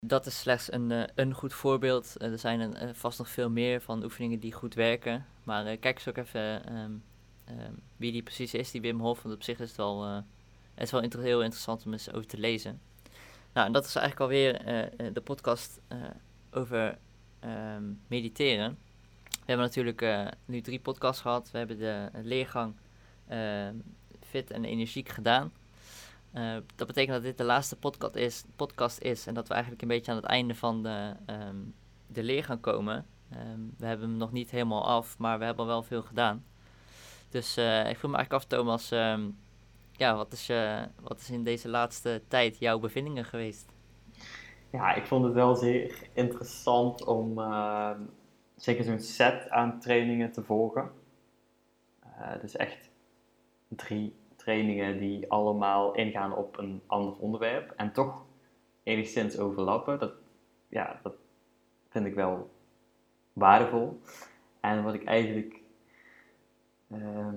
Dat 0.07 0.25
is 0.25 0.39
slechts 0.39 0.71
een, 0.71 0.89
uh, 0.89 1.03
een 1.15 1.33
goed 1.33 1.53
voorbeeld. 1.53 2.15
Uh, 2.17 2.31
er 2.31 2.39
zijn 2.39 2.59
uh, 2.61 2.89
vast 2.93 3.17
nog 3.17 3.29
veel 3.29 3.49
meer 3.49 3.81
van 3.81 4.03
oefeningen 4.03 4.39
die 4.39 4.53
goed 4.53 4.73
werken. 4.73 5.25
Maar 5.43 5.77
kijk 5.77 5.95
eens 5.95 6.07
ook 6.07 6.17
even 6.17 6.75
um, 6.77 7.03
um, 7.49 7.79
wie 7.97 8.11
die 8.11 8.23
precies 8.23 8.53
is, 8.53 8.71
die 8.71 8.81
Wim 8.81 8.99
Hof. 8.99 9.21
Want 9.21 9.35
op 9.35 9.43
zich 9.43 9.59
is 9.59 9.67
het 9.67 9.77
wel, 9.77 10.03
het 10.03 10.23
is 10.75 10.91
wel 10.91 11.01
heel 11.01 11.41
interessant 11.41 11.85
om 11.85 11.91
eens 11.91 12.13
over 12.13 12.27
te 12.27 12.37
lezen. 12.37 12.81
Nou, 13.53 13.67
en 13.67 13.73
dat 13.73 13.85
is 13.85 13.95
eigenlijk 13.95 14.31
alweer 14.31 14.59
de 15.13 15.21
podcast 15.21 15.79
over 16.51 16.97
um, 17.45 18.01
mediteren. 18.07 18.77
We 19.23 19.45
hebben 19.45 19.65
natuurlijk 19.65 20.31
nu 20.45 20.61
drie 20.61 20.79
podcasts 20.79 21.21
gehad. 21.21 21.51
We 21.51 21.57
hebben 21.57 21.77
de 21.77 22.09
leergang 22.23 22.75
fit 24.21 24.51
en 24.51 24.65
energiek 24.65 25.09
gedaan. 25.09 25.51
Uh, 26.35 26.55
dat 26.75 26.87
betekent 26.87 27.13
dat 27.13 27.23
dit 27.23 27.37
de 27.37 27.43
laatste 27.43 27.75
podcast 27.75 28.15
is, 28.15 28.43
podcast 28.55 28.99
is 28.99 29.27
en 29.27 29.33
dat 29.33 29.47
we 29.47 29.53
eigenlijk 29.53 29.81
een 29.81 29.87
beetje 29.87 30.11
aan 30.11 30.17
het 30.17 30.25
einde 30.25 30.55
van 30.55 30.83
de, 30.83 31.13
um, 31.27 31.73
de 32.07 32.23
leer 32.23 32.43
gaan 32.43 32.59
komen. 32.59 33.05
Um, 33.33 33.73
we 33.77 33.85
hebben 33.85 34.09
hem 34.09 34.17
nog 34.17 34.31
niet 34.31 34.49
helemaal 34.49 34.87
af, 34.87 35.17
maar 35.17 35.39
we 35.39 35.45
hebben 35.45 35.63
al 35.63 35.69
wel 35.69 35.83
veel 35.83 36.01
gedaan. 36.01 36.45
Dus 37.29 37.57
uh, 37.57 37.89
ik 37.89 37.97
vroeg 37.97 38.11
me 38.11 38.17
eigenlijk 38.17 38.43
af, 38.43 38.45
Thomas, 38.45 38.91
um, 38.91 39.37
ja, 39.91 40.15
wat 40.15 40.31
is, 40.31 40.49
uh, 40.49 40.81
wat 41.01 41.19
is 41.19 41.29
in 41.29 41.43
deze 41.43 41.69
laatste 41.69 42.21
tijd 42.27 42.59
jouw 42.59 42.79
bevindingen 42.79 43.25
geweest? 43.25 43.71
Ja, 44.71 44.93
ik 44.93 45.05
vond 45.05 45.23
het 45.25 45.33
wel 45.33 45.55
zeer 45.55 46.09
interessant 46.13 47.05
om 47.05 47.39
zeker 48.55 48.83
zo'n 48.83 48.99
set 48.99 49.49
aan 49.49 49.79
trainingen 49.79 50.31
te 50.31 50.43
volgen. 50.43 50.91
dus 52.41 52.55
echt 52.55 52.89
drie 53.67 54.15
trainingen 54.45 54.99
die 54.99 55.31
allemaal 55.31 55.93
ingaan 55.95 56.35
op 56.35 56.57
een 56.57 56.81
ander 56.85 57.17
onderwerp 57.17 57.73
en 57.75 57.91
toch 57.91 58.25
enigszins 58.83 59.37
overlappen. 59.37 59.99
Dat, 59.99 60.13
ja, 60.67 60.99
dat 61.03 61.13
vind 61.89 62.05
ik 62.05 62.13
wel 62.13 62.49
waardevol. 63.33 63.99
En 64.59 64.83
wat 64.83 64.93
ik 64.93 65.03
eigenlijk. 65.03 65.61
Uh, 66.87 67.27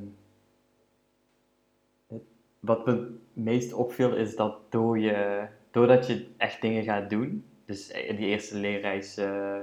wat 2.60 2.86
me 2.86 3.18
meest 3.32 3.72
opviel 3.72 4.16
is 4.16 4.36
dat 4.36 4.72
door 4.72 4.98
je, 4.98 5.46
doordat 5.70 6.06
je 6.06 6.26
echt 6.36 6.60
dingen 6.60 6.84
gaat 6.84 7.10
doen, 7.10 7.44
dus 7.64 7.90
in 7.90 8.16
die 8.16 8.26
eerste 8.26 8.56
leerreis 8.56 9.18
uh, 9.18 9.58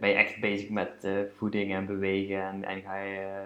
ben 0.00 0.08
je 0.08 0.14
echt 0.14 0.40
bezig 0.40 0.70
met 0.70 1.04
uh, 1.04 1.20
voeding 1.36 1.72
en 1.72 1.86
bewegen 1.86 2.42
en, 2.42 2.64
en 2.64 2.80
ga 2.80 3.02
je 3.02 3.44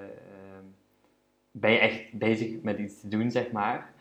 ben 1.60 1.70
je 1.70 1.78
echt 1.78 2.12
bezig 2.12 2.62
met 2.62 2.78
iets 2.78 3.00
te 3.00 3.08
doen, 3.08 3.30
zeg 3.30 3.50
maar. 3.50 3.92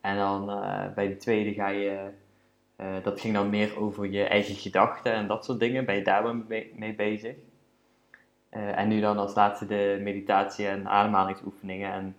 En 0.00 0.16
dan 0.16 0.50
uh, 0.50 0.94
bij 0.94 1.08
de 1.08 1.16
tweede 1.16 1.52
ga 1.52 1.68
je, 1.68 2.10
uh, 2.80 2.94
dat 3.02 3.20
ging 3.20 3.34
dan 3.34 3.50
meer 3.50 3.78
over 3.78 4.10
je 4.10 4.22
eigen 4.22 4.54
gedachten 4.54 5.12
en 5.12 5.26
dat 5.26 5.44
soort 5.44 5.60
dingen. 5.60 5.84
Ben 5.84 5.94
je 5.94 6.02
daar 6.02 6.36
mee, 6.36 6.72
mee 6.76 6.94
bezig. 6.94 7.36
Uh, 8.50 8.78
en 8.78 8.88
nu 8.88 9.00
dan 9.00 9.18
als 9.18 9.34
laatste 9.34 9.66
de 9.66 9.98
meditatie 10.02 10.66
en 10.66 10.88
ademhalingsoefeningen. 10.88 11.92
En 11.92 12.16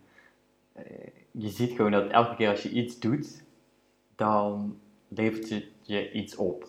je 1.32 1.50
ziet 1.50 1.72
gewoon 1.72 1.92
dat 1.92 2.10
elke 2.10 2.36
keer 2.36 2.50
als 2.50 2.64
je 2.64 2.70
iets 2.70 3.00
doet, 3.00 3.44
dan 4.16 4.80
levert 5.08 5.50
je, 5.50 5.72
je 5.82 6.12
iets 6.12 6.36
op. 6.36 6.68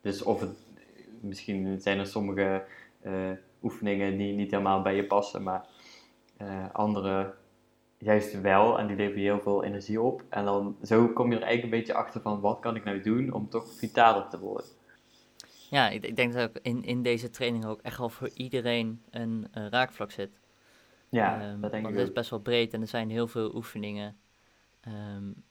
Dus 0.00 0.22
of 0.22 0.40
het, 0.40 0.56
misschien 1.20 1.80
zijn 1.80 1.98
er 1.98 2.06
sommige 2.06 2.64
oefeningen 3.62 4.16
die 4.16 4.34
niet 4.34 4.50
helemaal 4.50 4.82
bij 4.82 4.96
je 4.96 5.04
passen, 5.04 5.42
maar 5.42 5.66
andere 6.72 7.34
juist 8.02 8.40
wel 8.40 8.78
en 8.78 8.86
die 8.86 8.96
leveren 8.96 9.22
heel 9.22 9.40
veel 9.40 9.64
energie 9.64 10.00
op. 10.00 10.22
En 10.28 10.44
dan 10.44 10.76
zo 10.82 11.08
kom 11.08 11.30
je 11.30 11.36
er 11.36 11.42
eigenlijk 11.42 11.72
een 11.72 11.78
beetje 11.78 11.94
achter 11.94 12.20
van 12.20 12.40
wat 12.40 12.60
kan 12.60 12.76
ik 12.76 12.84
nou 12.84 13.02
doen 13.02 13.32
om 13.32 13.48
toch 13.48 13.72
vitaler 13.74 14.28
te 14.28 14.38
worden. 14.38 14.66
Ja, 15.70 15.88
ik, 15.88 16.04
ik 16.04 16.16
denk 16.16 16.32
dat 16.32 16.58
in, 16.62 16.84
in 16.84 17.02
deze 17.02 17.30
training 17.30 17.64
ook 17.64 17.80
echt 17.80 17.98
wel 17.98 18.08
voor 18.08 18.30
iedereen 18.34 19.02
een, 19.10 19.48
een 19.50 19.70
raakvlak 19.70 20.10
zit. 20.10 20.40
Ja, 21.08 21.50
um, 21.50 21.60
dat 21.60 21.70
denk 21.70 21.82
want 21.82 21.96
het 21.96 22.08
is 22.08 22.12
best 22.12 22.30
wel 22.30 22.40
breed 22.40 22.74
en 22.74 22.80
er 22.80 22.86
zijn 22.86 23.10
heel 23.10 23.28
veel 23.28 23.54
oefeningen, 23.54 24.16
um, 24.88 25.44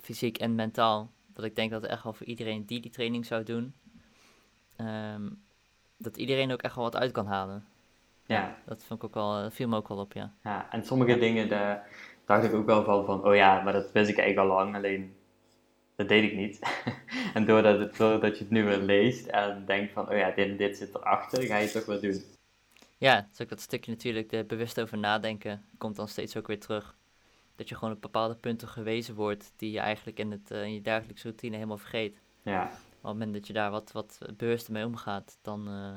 fysiek 0.00 0.38
en 0.38 0.54
mentaal, 0.54 1.10
dat 1.26 1.44
ik 1.44 1.56
denk 1.56 1.70
dat 1.70 1.84
echt 1.84 2.02
wel 2.02 2.12
voor 2.12 2.26
iedereen 2.26 2.66
die 2.66 2.80
die 2.80 2.90
training 2.90 3.26
zou 3.26 3.42
doen, 3.42 3.74
um, 4.80 5.42
dat 5.96 6.16
iedereen 6.16 6.52
ook 6.52 6.62
echt 6.62 6.74
wel 6.74 6.84
wat 6.84 6.96
uit 6.96 7.12
kan 7.12 7.26
halen. 7.26 7.64
Ja. 8.26 8.56
Dat 8.66 8.84
vond 8.84 9.02
ik 9.02 9.08
ook 9.08 9.14
wel, 9.14 9.50
viel 9.50 9.68
me 9.68 9.76
ook 9.76 9.88
wel 9.88 9.98
op, 9.98 10.12
ja. 10.12 10.32
Ja, 10.42 10.70
en 10.70 10.84
sommige 10.84 11.18
dingen, 11.18 11.48
daar 11.48 11.88
dacht 12.24 12.44
ik 12.44 12.54
ook 12.54 12.66
wel 12.66 12.84
van, 12.84 13.04
van, 13.04 13.24
oh 13.24 13.34
ja, 13.34 13.62
maar 13.62 13.72
dat 13.72 13.92
wist 13.92 14.10
ik 14.10 14.18
eigenlijk 14.18 14.48
al 14.48 14.56
lang, 14.56 14.74
alleen 14.74 15.16
dat 15.96 16.08
deed 16.08 16.24
ik 16.24 16.36
niet. 16.36 16.58
en 17.34 17.44
doordat, 17.46 17.78
het, 17.78 17.96
doordat 17.96 18.38
je 18.38 18.44
het 18.44 18.52
nu 18.52 18.64
weer 18.64 18.78
leest 18.78 19.26
en 19.26 19.64
denkt 19.66 19.92
van, 19.92 20.10
oh 20.10 20.16
ja, 20.16 20.30
dit 20.30 20.58
dit 20.58 20.76
zit 20.76 20.94
erachter, 20.94 21.42
ga 21.42 21.56
je 21.56 21.62
het 21.62 21.72
toch 21.72 21.84
wel 21.84 22.00
doen. 22.00 22.22
Ja, 22.98 23.14
het 23.14 23.28
is 23.32 23.40
ook 23.40 23.48
dat 23.48 23.60
stukje 23.60 23.90
natuurlijk, 23.90 24.30
de 24.30 24.44
bewust 24.44 24.80
over 24.80 24.98
nadenken, 24.98 25.64
komt 25.78 25.96
dan 25.96 26.08
steeds 26.08 26.36
ook 26.36 26.46
weer 26.46 26.60
terug. 26.60 26.96
Dat 27.56 27.68
je 27.68 27.74
gewoon 27.74 27.94
op 27.94 28.00
bepaalde 28.00 28.36
punten 28.36 28.68
gewezen 28.68 29.14
wordt 29.14 29.52
die 29.56 29.70
je 29.70 29.78
eigenlijk 29.78 30.18
in, 30.18 30.30
het, 30.30 30.50
uh, 30.50 30.62
in 30.62 30.74
je 30.74 30.80
dagelijkse 30.80 31.28
routine 31.28 31.54
helemaal 31.54 31.78
vergeet. 31.78 32.22
Ja. 32.42 32.62
op 32.64 32.70
het 32.70 33.02
moment 33.02 33.32
dat 33.32 33.46
je 33.46 33.52
daar 33.52 33.70
wat, 33.70 33.92
wat 33.92 34.18
bewuster 34.36 34.72
mee 34.72 34.86
omgaat, 34.86 35.38
dan... 35.42 35.68
Uh, 35.68 35.94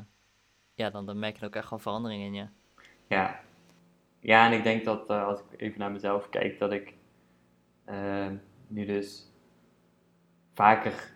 ja, 0.77 0.89
dan, 0.89 1.05
dan 1.05 1.19
merk 1.19 1.37
je 1.37 1.45
ook 1.45 1.55
echt 1.55 1.69
wel 1.69 1.79
verandering 1.79 2.23
in 2.23 2.33
je. 2.33 2.47
Ja. 3.07 3.39
Ja, 4.19 4.45
en 4.45 4.51
ik 4.57 4.63
denk 4.63 4.85
dat 4.85 5.09
uh, 5.09 5.25
als 5.25 5.39
ik 5.39 5.61
even 5.61 5.79
naar 5.79 5.91
mezelf 5.91 6.29
kijk, 6.29 6.59
dat 6.59 6.71
ik 6.71 6.93
uh, 7.89 8.27
nu 8.67 8.85
dus 8.85 9.31
vaker 10.53 11.11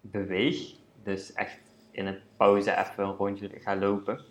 beweeg. 0.00 0.74
Dus 1.02 1.32
echt 1.32 1.58
in 1.90 2.06
een 2.06 2.18
pauze 2.36 2.76
even 2.76 3.04
een 3.04 3.14
rondje 3.14 3.48
ga 3.48 3.76
lopen. 3.76 4.24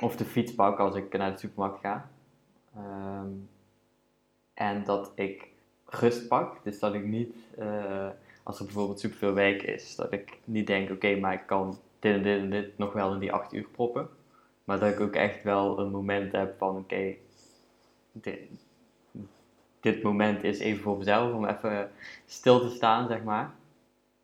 Of 0.00 0.16
de 0.16 0.24
fiets 0.24 0.54
pak 0.54 0.78
als 0.78 0.94
ik 0.94 1.16
naar 1.16 1.32
de 1.32 1.38
supermarkt 1.38 1.80
ga. 1.80 2.10
Um, 2.76 3.48
en 4.54 4.84
dat 4.84 5.12
ik 5.14 5.48
rust 5.84 6.28
pak. 6.28 6.64
Dus 6.64 6.78
dat 6.78 6.94
ik 6.94 7.04
niet, 7.04 7.34
uh, 7.58 8.08
als 8.42 8.58
er 8.58 8.64
bijvoorbeeld 8.64 9.00
superveel 9.00 9.32
werk 9.32 9.62
is, 9.62 9.96
dat 9.96 10.12
ik 10.12 10.38
niet 10.44 10.66
denk, 10.66 10.90
oké, 10.90 11.16
maar 11.16 11.32
ik 11.32 11.46
kan 11.46 11.78
dit 12.12 12.24
dit 12.24 12.50
dit 12.50 12.78
nog 12.78 12.92
wel 12.92 13.12
in 13.12 13.18
die 13.18 13.32
acht 13.32 13.52
uur 13.52 13.68
proppen. 13.72 14.08
Maar 14.64 14.78
dat 14.78 14.92
ik 14.92 15.00
ook 15.00 15.14
echt 15.14 15.42
wel 15.42 15.78
een 15.78 15.90
moment 15.90 16.32
heb 16.32 16.58
van, 16.58 16.76
oké, 16.76 17.14
dit 19.80 20.02
moment 20.02 20.44
is 20.44 20.58
even 20.58 20.82
voor 20.82 20.98
mezelf, 20.98 21.32
om 21.32 21.46
even 21.46 21.90
stil 22.26 22.60
te 22.60 22.74
staan, 22.74 23.08
zeg 23.08 23.22
maar. 23.22 23.54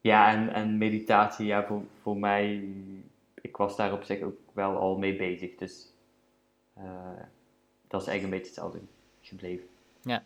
Ja, 0.00 0.32
en, 0.32 0.52
en 0.52 0.78
meditatie, 0.78 1.46
ja, 1.46 1.66
voor, 1.66 1.82
voor 2.00 2.16
mij, 2.16 2.68
ik 3.34 3.56
was 3.56 3.76
daar 3.76 3.92
op 3.92 4.02
zich 4.02 4.22
ook 4.22 4.38
wel 4.52 4.76
al 4.76 4.98
mee 4.98 5.16
bezig. 5.16 5.54
Dus 5.54 5.92
uh, 6.78 6.84
dat 7.88 8.00
is 8.00 8.06
eigenlijk 8.06 8.22
een 8.22 8.30
beetje 8.30 8.46
hetzelfde 8.46 8.80
gebleven. 9.20 9.66
Ja, 10.00 10.24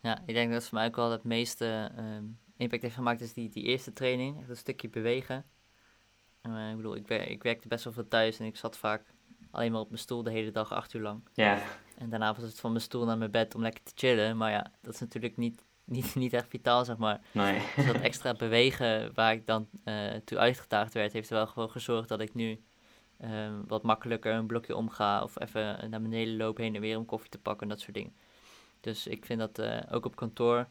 ja 0.00 0.22
ik 0.26 0.34
denk 0.34 0.52
dat 0.52 0.64
voor 0.64 0.78
mij 0.78 0.86
ook 0.86 0.96
wel 0.96 1.10
het 1.10 1.24
meeste 1.24 1.90
um, 1.98 2.38
impact 2.56 2.82
heeft 2.82 2.94
gemaakt, 2.94 3.20
is 3.20 3.32
die, 3.32 3.48
die 3.48 3.64
eerste 3.64 3.92
training, 3.92 4.40
echt 4.40 4.48
een 4.48 4.56
stukje 4.56 4.88
bewegen. 4.88 5.44
Uh, 6.46 6.70
ik 6.70 6.76
bedoel, 6.76 6.96
ik, 6.96 7.08
ik 7.08 7.42
werkte 7.42 7.68
best 7.68 7.84
wel 7.84 7.92
veel 7.92 8.08
thuis 8.08 8.38
en 8.38 8.46
ik 8.46 8.56
zat 8.56 8.76
vaak 8.76 9.02
alleen 9.50 9.72
maar 9.72 9.80
op 9.80 9.88
mijn 9.88 10.00
stoel 10.00 10.22
de 10.22 10.30
hele 10.30 10.50
dag, 10.50 10.72
acht 10.72 10.94
uur 10.94 11.02
lang. 11.02 11.28
Ja. 11.32 11.62
En 11.98 12.10
daarna 12.10 12.34
was 12.34 12.42
het 12.42 12.60
van 12.60 12.70
mijn 12.70 12.82
stoel 12.82 13.04
naar 13.04 13.18
mijn 13.18 13.30
bed 13.30 13.54
om 13.54 13.62
lekker 13.62 13.82
te 13.82 13.92
chillen. 13.94 14.36
Maar 14.36 14.50
ja, 14.50 14.70
dat 14.80 14.94
is 14.94 15.00
natuurlijk 15.00 15.36
niet, 15.36 15.62
niet, 15.84 16.14
niet 16.14 16.32
echt 16.32 16.48
vitaal, 16.48 16.84
zeg 16.84 16.96
maar. 16.96 17.20
Nee. 17.32 17.62
Dus 17.76 17.86
dat 17.86 18.00
extra 18.00 18.32
bewegen 18.32 19.14
waar 19.14 19.32
ik 19.32 19.46
dan 19.46 19.68
uh, 19.84 20.12
toe 20.24 20.38
uitgedaagd 20.38 20.94
werd, 20.94 21.12
heeft 21.12 21.30
er 21.30 21.36
wel 21.36 21.46
gewoon 21.46 21.70
gezorgd 21.70 22.08
dat 22.08 22.20
ik 22.20 22.34
nu 22.34 22.64
uh, 23.20 23.30
wat 23.66 23.82
makkelijker 23.82 24.34
een 24.34 24.46
blokje 24.46 24.76
omga. 24.76 25.22
Of 25.22 25.40
even 25.40 25.90
naar 25.90 26.02
beneden 26.02 26.36
loop 26.36 26.56
heen 26.56 26.74
en 26.74 26.80
weer 26.80 26.98
om 26.98 27.04
koffie 27.04 27.30
te 27.30 27.38
pakken 27.38 27.62
en 27.62 27.68
dat 27.68 27.80
soort 27.80 27.94
dingen. 27.94 28.14
Dus 28.80 29.06
ik 29.06 29.24
vind 29.24 29.40
dat 29.40 29.58
uh, 29.58 29.78
ook 29.90 30.04
op 30.04 30.16
kantoor, 30.16 30.68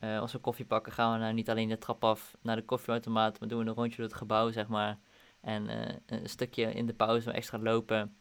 uh, 0.00 0.20
als 0.20 0.32
we 0.32 0.38
koffie 0.38 0.64
pakken, 0.64 0.92
gaan 0.92 1.12
we 1.12 1.18
nou 1.18 1.32
niet 1.32 1.50
alleen 1.50 1.68
de 1.68 1.78
trap 1.78 2.04
af 2.04 2.36
naar 2.42 2.56
de 2.56 2.64
koffieautomaat, 2.64 3.40
maar 3.40 3.48
doen 3.48 3.58
we 3.58 3.68
een 3.68 3.74
rondje 3.74 3.96
door 3.96 4.06
het 4.06 4.16
gebouw, 4.16 4.50
zeg 4.50 4.68
maar. 4.68 4.98
En 5.46 5.68
een 6.06 6.28
stukje 6.28 6.72
in 6.72 6.86
de 6.86 6.94
pauze 6.94 7.30
extra 7.30 7.58
lopen 7.58 8.16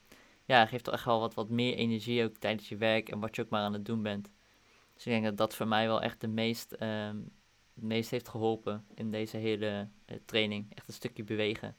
ja, 0.46 0.66
geeft 0.66 0.84
toch 0.84 0.94
echt 0.94 1.06
wel 1.06 1.20
wat, 1.20 1.34
wat 1.34 1.50
meer 1.50 1.74
energie 1.74 2.24
ook 2.24 2.38
tijdens 2.38 2.70
je 2.70 2.78
werk 2.78 3.10
en 3.10 3.20
wat 3.20 3.36
je 3.36 3.42
ook 3.42 3.50
maar 3.50 3.62
aan 3.62 3.74
het 3.74 3.86
doen 3.86 4.02
bent. 4.02 4.32
Dus 4.94 5.06
ik 5.06 5.12
denk 5.12 5.24
dat 5.24 5.38
dat 5.38 5.56
voor 5.56 5.68
mij 5.68 5.88
wel 5.88 6.02
echt 6.02 6.22
de 6.22 6.28
meest, 6.28 6.76
het 7.76 7.84
meest 7.84 8.12
heeft 8.12 8.28
geholpen 8.28 8.86
in 8.94 9.12
deze 9.12 9.38
hele 9.38 9.88
uh, 10.06 10.18
training. 10.26 10.66
Echt 10.74 10.88
een 10.88 10.94
stukje 10.94 11.24
bewegen. 11.24 11.76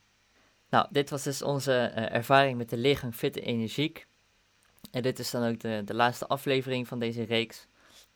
Nou, 0.69 0.87
dit 0.91 1.11
was 1.11 1.23
dus 1.23 1.43
onze 1.43 1.93
uh, 1.97 2.15
ervaring 2.15 2.59
met 2.59 2.71
de 2.71 2.77
leergang 2.77 3.15
Fit 3.15 3.37
en 3.37 3.43
Energiek. 3.43 4.07
En 4.91 5.03
dit 5.03 5.19
is 5.19 5.31
dan 5.31 5.53
ook 5.53 5.61
de, 5.61 5.83
de 5.85 5.95
laatste 5.95 6.27
aflevering 6.27 6.89
van 6.89 6.99
deze 6.99 7.23
reeks. 7.23 7.67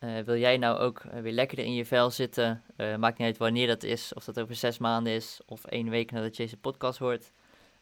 Uh, 0.03 0.19
wil 0.19 0.37
jij 0.37 0.57
nou 0.57 0.77
ook 0.77 1.01
weer 1.01 1.33
lekkerder 1.33 1.65
in 1.65 1.73
je 1.73 1.85
vel 1.85 2.09
zitten? 2.09 2.63
maakt 2.77 3.17
niet 3.17 3.27
uit 3.27 3.37
wanneer 3.37 3.67
dat 3.67 3.83
is, 3.83 4.13
of 4.13 4.23
dat 4.23 4.39
over 4.39 4.55
zes 4.55 4.77
maanden 4.77 5.13
is 5.13 5.41
of 5.45 5.65
één 5.65 5.89
week 5.89 6.11
nadat 6.11 6.35
je 6.35 6.43
deze 6.43 6.57
podcast 6.57 6.99
hoort. 6.99 7.31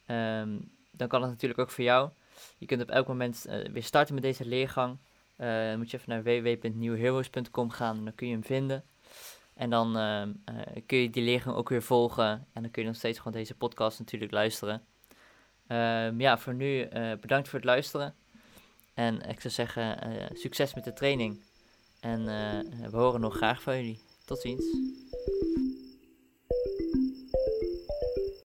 Um, 0.07 0.71
dan 0.91 1.07
kan 1.07 1.21
het 1.21 1.31
natuurlijk 1.31 1.59
ook 1.59 1.71
voor 1.71 1.83
jou. 1.83 2.09
Je 2.57 2.65
kunt 2.65 2.81
op 2.81 2.89
elk 2.89 3.07
moment 3.07 3.45
weer 3.71 3.83
starten 3.83 4.13
met 4.13 4.23
deze 4.23 4.45
leergang. 4.45 4.97
Dan 5.37 5.77
moet 5.77 5.91
je 5.91 5.97
even 5.97 6.09
naar 6.09 6.23
www.newheroes.com 6.23 7.69
gaan 7.69 7.97
en 7.97 8.03
dan 8.03 8.15
kun 8.15 8.27
je 8.27 8.33
hem 8.33 8.43
vinden. 8.43 8.83
En 9.53 9.69
dan 9.69 9.97
uh, 9.97 10.21
kun 10.85 10.97
je 10.97 11.09
die 11.09 11.23
leergang 11.23 11.55
ook 11.55 11.69
weer 11.69 11.83
volgen. 11.83 12.47
En 12.53 12.61
dan 12.61 12.71
kun 12.71 12.81
je 12.81 12.87
nog 12.87 12.97
steeds 12.97 13.17
gewoon 13.17 13.33
deze 13.33 13.55
podcast 13.55 13.99
natuurlijk 13.99 14.31
luisteren. 14.31 14.81
Ehm, 15.67 16.21
ja, 16.21 16.37
voor 16.37 16.53
nu 16.53 16.87
bedankt 17.21 17.49
voor 17.49 17.59
het 17.59 17.67
luisteren. 17.67 18.15
En 18.93 19.29
ik 19.29 19.41
zou 19.41 19.53
zeggen, 19.53 19.97
succes 20.33 20.73
met 20.73 20.83
de 20.83 20.93
training. 20.93 21.41
En 21.99 22.25
we 22.91 22.97
horen 22.97 23.21
nog 23.21 23.35
graag 23.35 23.61
van 23.61 23.75
jullie. 23.75 23.99
Tot 24.25 24.39
ziens. 24.39 24.65